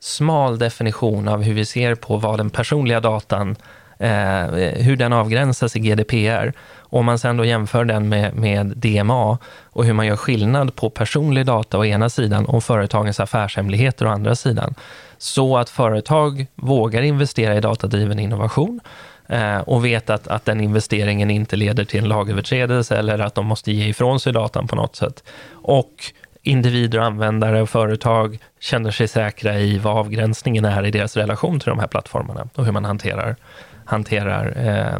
smal 0.00 0.58
definition 0.58 1.28
av 1.28 1.42
hur 1.42 1.54
vi 1.54 1.64
ser 1.64 1.94
på 1.94 2.16
vad 2.16 2.38
den 2.38 2.50
personliga 2.50 3.00
datan, 3.00 3.56
eh, 3.98 4.46
hur 4.82 4.96
den 4.96 5.12
avgränsas 5.12 5.76
i 5.76 5.78
GDPR. 5.78 6.52
Om 6.78 7.06
man 7.06 7.18
sen 7.18 7.36
då 7.36 7.44
jämför 7.44 7.84
den 7.84 8.08
med, 8.08 8.34
med 8.34 8.66
DMA 8.66 9.38
och 9.64 9.84
hur 9.84 9.92
man 9.92 10.06
gör 10.06 10.16
skillnad 10.16 10.76
på 10.76 10.90
personlig 10.90 11.46
data 11.46 11.78
å 11.78 11.84
ena 11.84 12.08
sidan 12.08 12.46
och 12.46 12.64
företagens 12.64 13.20
affärshemligheter 13.20 14.06
å 14.06 14.08
andra 14.08 14.34
sidan. 14.34 14.74
Så 15.18 15.56
att 15.56 15.70
företag 15.70 16.46
vågar 16.54 17.02
investera 17.02 17.56
i 17.56 17.60
datadriven 17.60 18.18
innovation 18.18 18.80
eh, 19.28 19.58
och 19.58 19.84
vet 19.84 20.10
att, 20.10 20.28
att 20.28 20.44
den 20.44 20.60
investeringen 20.60 21.30
inte 21.30 21.56
leder 21.56 21.84
till 21.84 22.00
en 22.00 22.08
lagöverträdelse 22.08 22.96
eller 22.96 23.18
att 23.18 23.34
de 23.34 23.46
måste 23.46 23.72
ge 23.72 23.88
ifrån 23.88 24.20
sig 24.20 24.32
datan 24.32 24.68
på 24.68 24.76
något 24.76 24.96
sätt. 24.96 25.24
Och 25.52 26.12
individer, 26.46 26.98
användare 26.98 27.62
och 27.62 27.70
företag 27.70 28.38
känner 28.60 28.90
sig 28.90 29.08
säkra 29.08 29.58
i 29.58 29.78
vad 29.78 29.96
avgränsningen 29.96 30.64
är 30.64 30.86
i 30.86 30.90
deras 30.90 31.16
relation 31.16 31.60
till 31.60 31.68
de 31.68 31.78
här 31.78 31.86
plattformarna 31.86 32.48
och 32.54 32.64
hur 32.64 32.72
man 32.72 32.84
hanterar, 32.84 33.36
hanterar 33.86 34.52
eh, 34.56 34.98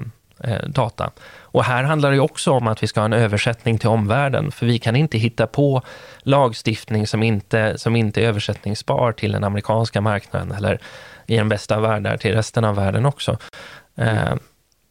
eh, 0.50 0.68
data. 0.68 1.10
Och 1.38 1.64
här 1.64 1.84
handlar 1.84 2.10
det 2.12 2.20
också 2.20 2.52
om 2.52 2.66
att 2.66 2.82
vi 2.82 2.86
ska 2.86 3.00
ha 3.00 3.04
en 3.04 3.12
översättning 3.12 3.78
till 3.78 3.88
omvärlden, 3.88 4.52
för 4.52 4.66
vi 4.66 4.78
kan 4.78 4.96
inte 4.96 5.18
hitta 5.18 5.46
på 5.46 5.82
lagstiftning 6.22 7.06
som 7.06 7.22
inte, 7.22 7.78
som 7.78 7.96
inte 7.96 8.22
är 8.22 8.28
översättningsbar 8.28 9.12
till 9.12 9.32
den 9.32 9.44
amerikanska 9.44 10.00
marknaden 10.00 10.52
eller 10.52 10.80
i 11.26 11.36
den 11.36 11.48
bästa 11.48 11.76
av 11.76 11.82
världar 11.82 12.16
till 12.16 12.34
resten 12.34 12.64
av 12.64 12.76
världen 12.76 13.06
också. 13.06 13.38
Eh, 13.96 14.34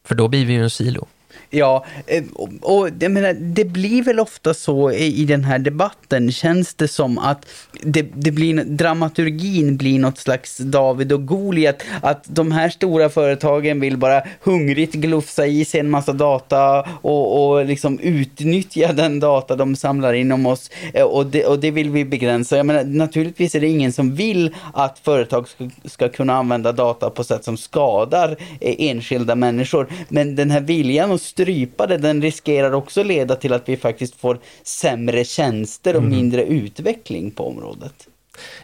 för 0.06 0.16
då 0.16 0.28
blir 0.28 0.46
vi 0.46 0.54
ju 0.54 0.64
en 0.64 0.70
silo. 0.70 1.08
Ja, 1.50 1.86
eh, 2.08 2.24
och 2.62 2.90
jag 3.00 3.12
menar, 3.12 3.34
det 3.34 3.66
blir 3.66 4.04
väl 4.04 4.20
ofta 4.20 4.54
så 4.54 4.92
i 4.92 5.26
den 5.26 5.44
här 5.44 5.60
debatten, 5.60 6.32
känns 6.32 6.74
det 6.74 6.88
som 6.88 7.18
att 7.18 7.46
det, 7.82 8.02
det 8.14 8.32
blir, 8.32 8.64
dramaturgin 8.64 9.78
blir 9.78 10.00
något 10.00 10.18
slags 10.18 10.58
David 10.58 11.12
och 11.12 11.26
Goliat, 11.26 11.84
att 12.02 12.24
de 12.28 12.52
här 12.52 12.70
stora 12.70 13.10
företagen 13.10 13.80
vill 13.80 13.98
bara 13.98 14.24
hungrigt 14.44 14.94
glufsa 14.94 15.46
i 15.46 15.66
sig 15.66 15.80
en 15.80 15.90
massa 15.90 16.14
data 16.14 16.88
och, 17.02 17.50
och 17.50 17.66
liksom 17.66 18.00
utnyttja 18.00 18.94
den 18.94 19.20
data 19.20 19.56
de 19.56 19.76
samlar 19.76 20.14
in 20.14 20.32
om 20.32 20.46
oss 20.46 20.70
eh, 20.94 21.04
och 21.04 21.26
det, 21.26 21.46
och 21.46 21.60
det 21.60 21.72
vill 21.72 21.90
vi 21.90 22.06
begränsa. 22.06 22.58
Jag 22.58 22.66
menar, 22.66 22.84
naturligtvis 22.84 23.56
är 23.56 23.60
det 23.60 23.68
ingen 23.68 23.94
som 23.94 24.16
vill 24.16 24.56
att 24.74 25.00
företag 25.00 25.48
ska, 25.48 25.70
ska 25.86 26.10
kunna 26.10 26.34
använda 26.34 26.72
data 26.72 27.10
på 27.10 27.24
sätt 27.24 27.44
som 27.44 27.58
skadar 27.58 28.30
eh, 28.62 28.76
enskilda 28.78 29.36
människor, 29.36 29.88
men 30.10 30.36
den 30.36 30.52
här 30.52 30.62
viljan 30.62 31.12
att 31.12 31.22
strypa 31.36 31.88
det, 31.88 31.98
den 31.98 32.22
riskerar 32.22 32.72
också 32.72 33.04
leda 33.04 33.36
till 33.36 33.54
att 33.54 33.70
vi 33.70 33.78
faktiskt 33.78 34.16
får 34.16 34.40
sämre 34.64 35.24
tjänster 35.24 35.94
och 35.94 36.02
mm. 36.02 36.12
mindre 36.12 36.46
utveckling 36.46 37.32
på 37.32 37.48
området. 37.48 38.08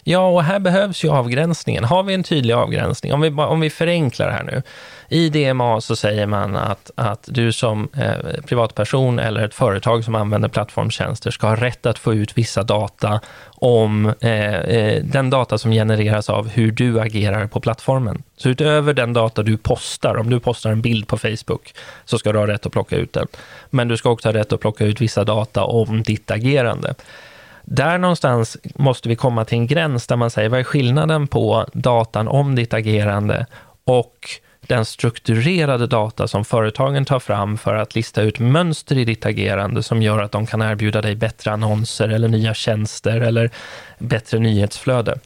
Ja, 0.04 0.28
och 0.28 0.44
här 0.44 0.60
behövs 0.60 1.04
ju 1.04 1.10
avgränsningen. 1.10 1.84
Har 1.84 2.04
vi 2.04 2.14
en 2.14 2.24
tydlig 2.24 2.54
avgränsning, 2.54 3.14
om 3.14 3.22
vi, 3.22 3.30
om 3.30 3.60
vi 3.60 3.70
förenklar 3.70 4.30
här 4.30 4.44
nu. 4.44 4.62
I 5.10 5.30
DMA 5.30 5.82
så 5.82 5.96
säger 5.96 6.26
man 6.26 6.56
att, 6.56 6.92
att 6.96 7.30
du 7.32 7.52
som 7.52 7.90
eh, 7.98 8.42
privatperson 8.46 9.20
eller 9.20 9.46
ett 9.46 9.54
företag 9.54 10.04
som 10.04 10.16
använder 10.16 10.50
plattformstjänster 10.50 11.32
ska 11.32 11.48
ha 11.48 11.56
rätt 11.56 11.86
att 11.86 12.00
få 12.00 12.14
ut 12.14 12.38
vissa 12.38 12.64
data 12.64 13.20
om 13.46 14.14
eh, 14.22 14.56
eh, 14.56 15.04
den 15.04 15.30
data 15.30 15.58
som 15.58 15.72
genereras 15.72 16.30
av 16.30 16.50
hur 16.50 16.72
du 16.72 17.00
agerar 17.00 17.48
på 17.48 17.60
plattformen. 17.60 18.24
Så 18.38 18.50
utöver 18.50 18.94
den 18.94 19.14
data 19.14 19.44
du 19.44 19.58
postar, 19.58 20.18
om 20.18 20.30
du 20.30 20.40
postar 20.40 20.72
en 20.72 20.82
bild 20.82 21.08
på 21.08 21.18
Facebook, 21.18 21.74
så 22.06 22.18
ska 22.18 22.32
du 22.32 22.40
ha 22.40 22.48
rätt 22.48 22.66
att 22.66 22.72
plocka 22.72 22.96
ut 22.96 23.14
den. 23.14 23.28
Men 23.70 23.88
du 23.88 23.98
ska 23.98 24.10
också 24.10 24.28
ha 24.28 24.34
rätt 24.34 24.54
att 24.54 24.60
plocka 24.60 24.86
ut 24.86 25.02
vissa 25.02 25.24
data 25.24 25.64
om 25.64 26.04
ditt 26.04 26.32
agerande. 26.32 26.94
Där 27.64 27.98
någonstans 27.98 28.58
måste 28.76 29.10
vi 29.10 29.16
komma 29.16 29.46
till 29.46 29.58
en 29.58 29.68
gräns 29.68 30.08
där 30.08 30.16
man 30.16 30.30
säger, 30.30 30.50
vad 30.50 30.60
är 30.60 30.64
skillnaden 30.64 31.28
på 31.28 31.66
datan 31.74 32.28
om 32.28 32.56
ditt 32.56 32.74
agerande 32.74 33.46
och 33.84 34.30
den 34.68 34.86
strukturerade 34.86 35.88
data 35.88 36.28
som 36.28 36.46
företagen 36.46 37.06
tar 37.06 37.20
fram 37.20 37.58
för 37.58 37.76
att 37.76 37.96
lista 37.96 38.22
ut 38.22 38.40
mönster 38.40 38.98
i 38.98 39.06
ditt 39.06 39.26
agerande 39.26 39.84
som 39.84 40.02
gör 40.02 40.20
att 40.20 40.32
de 40.32 40.46
kan 40.46 40.62
erbjuda 40.62 41.02
dig 41.02 41.16
bättre 41.16 41.52
annonser 41.52 42.10
eller 42.10 42.28
nya 42.28 42.54
tjänster 42.54 43.22
eller 43.22 43.50
bättre 44.00 44.40
nyhetsflöde. 44.40 45.20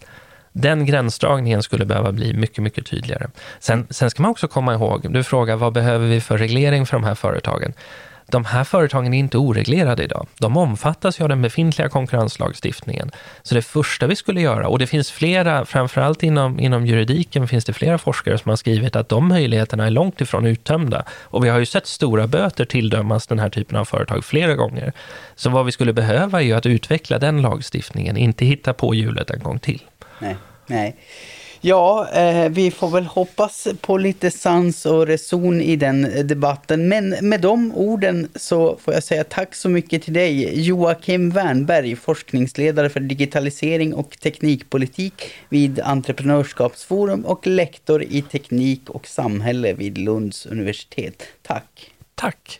Den 0.51 0.85
gränsdragningen 0.85 1.63
skulle 1.63 1.85
behöva 1.85 2.11
bli 2.11 2.33
mycket, 2.33 2.63
mycket 2.63 2.85
tydligare. 2.85 3.27
Sen, 3.59 3.87
sen 3.89 4.09
ska 4.09 4.21
man 4.21 4.31
också 4.31 4.47
komma 4.47 4.73
ihåg, 4.73 5.13
du 5.13 5.23
frågar 5.23 5.55
vad 5.55 5.73
behöver 5.73 6.07
vi 6.07 6.21
för 6.21 6.37
reglering 6.37 6.85
för 6.85 6.97
de 6.97 7.03
här 7.03 7.15
företagen? 7.15 7.73
De 8.27 8.45
här 8.45 8.63
företagen 8.63 9.13
är 9.13 9.19
inte 9.19 9.37
oreglerade 9.37 10.03
idag. 10.03 10.27
De 10.39 10.57
omfattas 10.57 11.19
ju 11.19 11.23
av 11.23 11.29
den 11.29 11.41
befintliga 11.41 11.89
konkurrenslagstiftningen. 11.89 13.11
Så 13.43 13.55
det 13.55 13.61
första 13.61 14.07
vi 14.07 14.15
skulle 14.15 14.41
göra, 14.41 14.67
och 14.67 14.79
det 14.79 14.87
finns 14.87 15.11
flera, 15.11 15.65
framförallt 15.65 16.23
inom, 16.23 16.59
inom 16.59 16.85
juridiken 16.85 17.47
finns 17.47 17.65
det 17.65 17.73
flera 17.73 17.97
forskare 17.97 18.37
som 18.37 18.49
har 18.49 18.55
skrivit 18.55 18.95
att 18.95 19.09
de 19.09 19.27
möjligheterna 19.27 19.85
är 19.85 19.89
långt 19.89 20.21
ifrån 20.21 20.45
uttömda. 20.45 21.03
Och 21.09 21.45
vi 21.45 21.49
har 21.49 21.59
ju 21.59 21.65
sett 21.65 21.87
stora 21.87 22.27
böter 22.27 22.65
tilldömas 22.65 23.27
den 23.27 23.39
här 23.39 23.49
typen 23.49 23.77
av 23.77 23.85
företag 23.85 24.25
flera 24.25 24.55
gånger. 24.55 24.93
Så 25.35 25.49
vad 25.49 25.65
vi 25.65 25.71
skulle 25.71 25.93
behöva 25.93 26.39
är 26.39 26.45
ju 26.45 26.53
att 26.53 26.65
utveckla 26.65 27.19
den 27.19 27.41
lagstiftningen, 27.41 28.17
inte 28.17 28.45
hitta 28.45 28.73
på 28.73 28.95
hjulet 28.95 29.29
en 29.29 29.39
gång 29.39 29.59
till. 29.59 29.81
Nej, 30.19 30.35
nej. 30.67 30.95
Ja, 31.67 32.09
eh, 32.13 32.49
vi 32.49 32.71
får 32.71 32.89
väl 32.89 33.05
hoppas 33.05 33.67
på 33.81 33.97
lite 33.97 34.31
sans 34.31 34.85
och 34.85 35.07
reson 35.07 35.61
i 35.61 35.75
den 35.75 36.05
eh, 36.05 36.25
debatten. 36.25 36.87
Men 36.87 37.09
med 37.09 37.41
de 37.41 37.71
orden 37.75 38.27
så 38.35 38.77
får 38.77 38.93
jag 38.93 39.03
säga 39.03 39.23
tack 39.23 39.55
så 39.55 39.69
mycket 39.69 40.03
till 40.03 40.13
dig, 40.13 40.61
Joakim 40.61 41.29
Wernberg, 41.29 41.95
forskningsledare 41.95 42.89
för 42.89 42.99
digitalisering 42.99 43.93
och 43.93 44.19
teknikpolitik 44.19 45.13
vid 45.49 45.79
Entreprenörskapsforum 45.79 47.25
och 47.25 47.47
lektor 47.47 48.03
i 48.03 48.21
teknik 48.21 48.89
och 48.89 49.07
samhälle 49.07 49.73
vid 49.73 49.97
Lunds 49.97 50.45
universitet. 50.45 51.23
Tack! 51.41 51.91
Tack! 52.15 52.59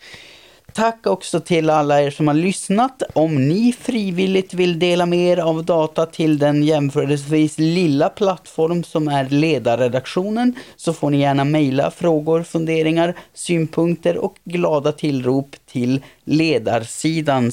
Tack 0.75 1.07
också 1.07 1.39
till 1.39 1.69
alla 1.69 2.01
er 2.01 2.11
som 2.11 2.27
har 2.27 2.33
lyssnat. 2.33 3.03
Om 3.13 3.47
ni 3.47 3.73
frivilligt 3.73 4.53
vill 4.53 4.79
dela 4.79 5.05
med 5.05 5.19
er 5.19 5.38
av 5.38 5.65
data 5.65 6.05
till 6.05 6.38
den 6.38 6.63
jämförelsevis 6.63 7.57
lilla 7.57 8.09
plattform 8.09 8.83
som 8.83 9.07
är 9.07 9.29
ledarredaktionen 9.29 10.55
så 10.75 10.93
får 10.93 11.09
ni 11.09 11.19
gärna 11.19 11.43
mejla 11.43 11.91
frågor, 11.91 12.43
funderingar, 12.43 13.15
synpunkter 13.33 14.17
och 14.17 14.35
glada 14.43 14.91
tillrop 14.91 15.55
till 15.65 16.03
ledarsidan 16.23 17.51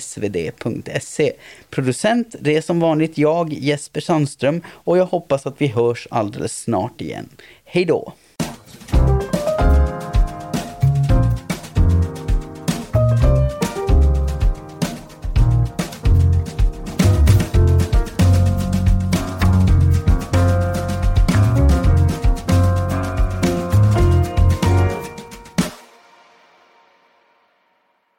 svd.se. 0.00 1.32
Producent 1.70 2.34
det 2.40 2.56
är 2.56 2.62
som 2.62 2.80
vanligt 2.80 3.18
jag, 3.18 3.52
Jesper 3.52 4.00
Sandström 4.00 4.62
och 4.68 4.98
jag 4.98 5.06
hoppas 5.06 5.46
att 5.46 5.54
vi 5.58 5.66
hörs 5.66 6.08
alldeles 6.10 6.62
snart 6.62 7.00
igen. 7.00 7.28
Hej 7.64 7.84
då! 7.84 8.12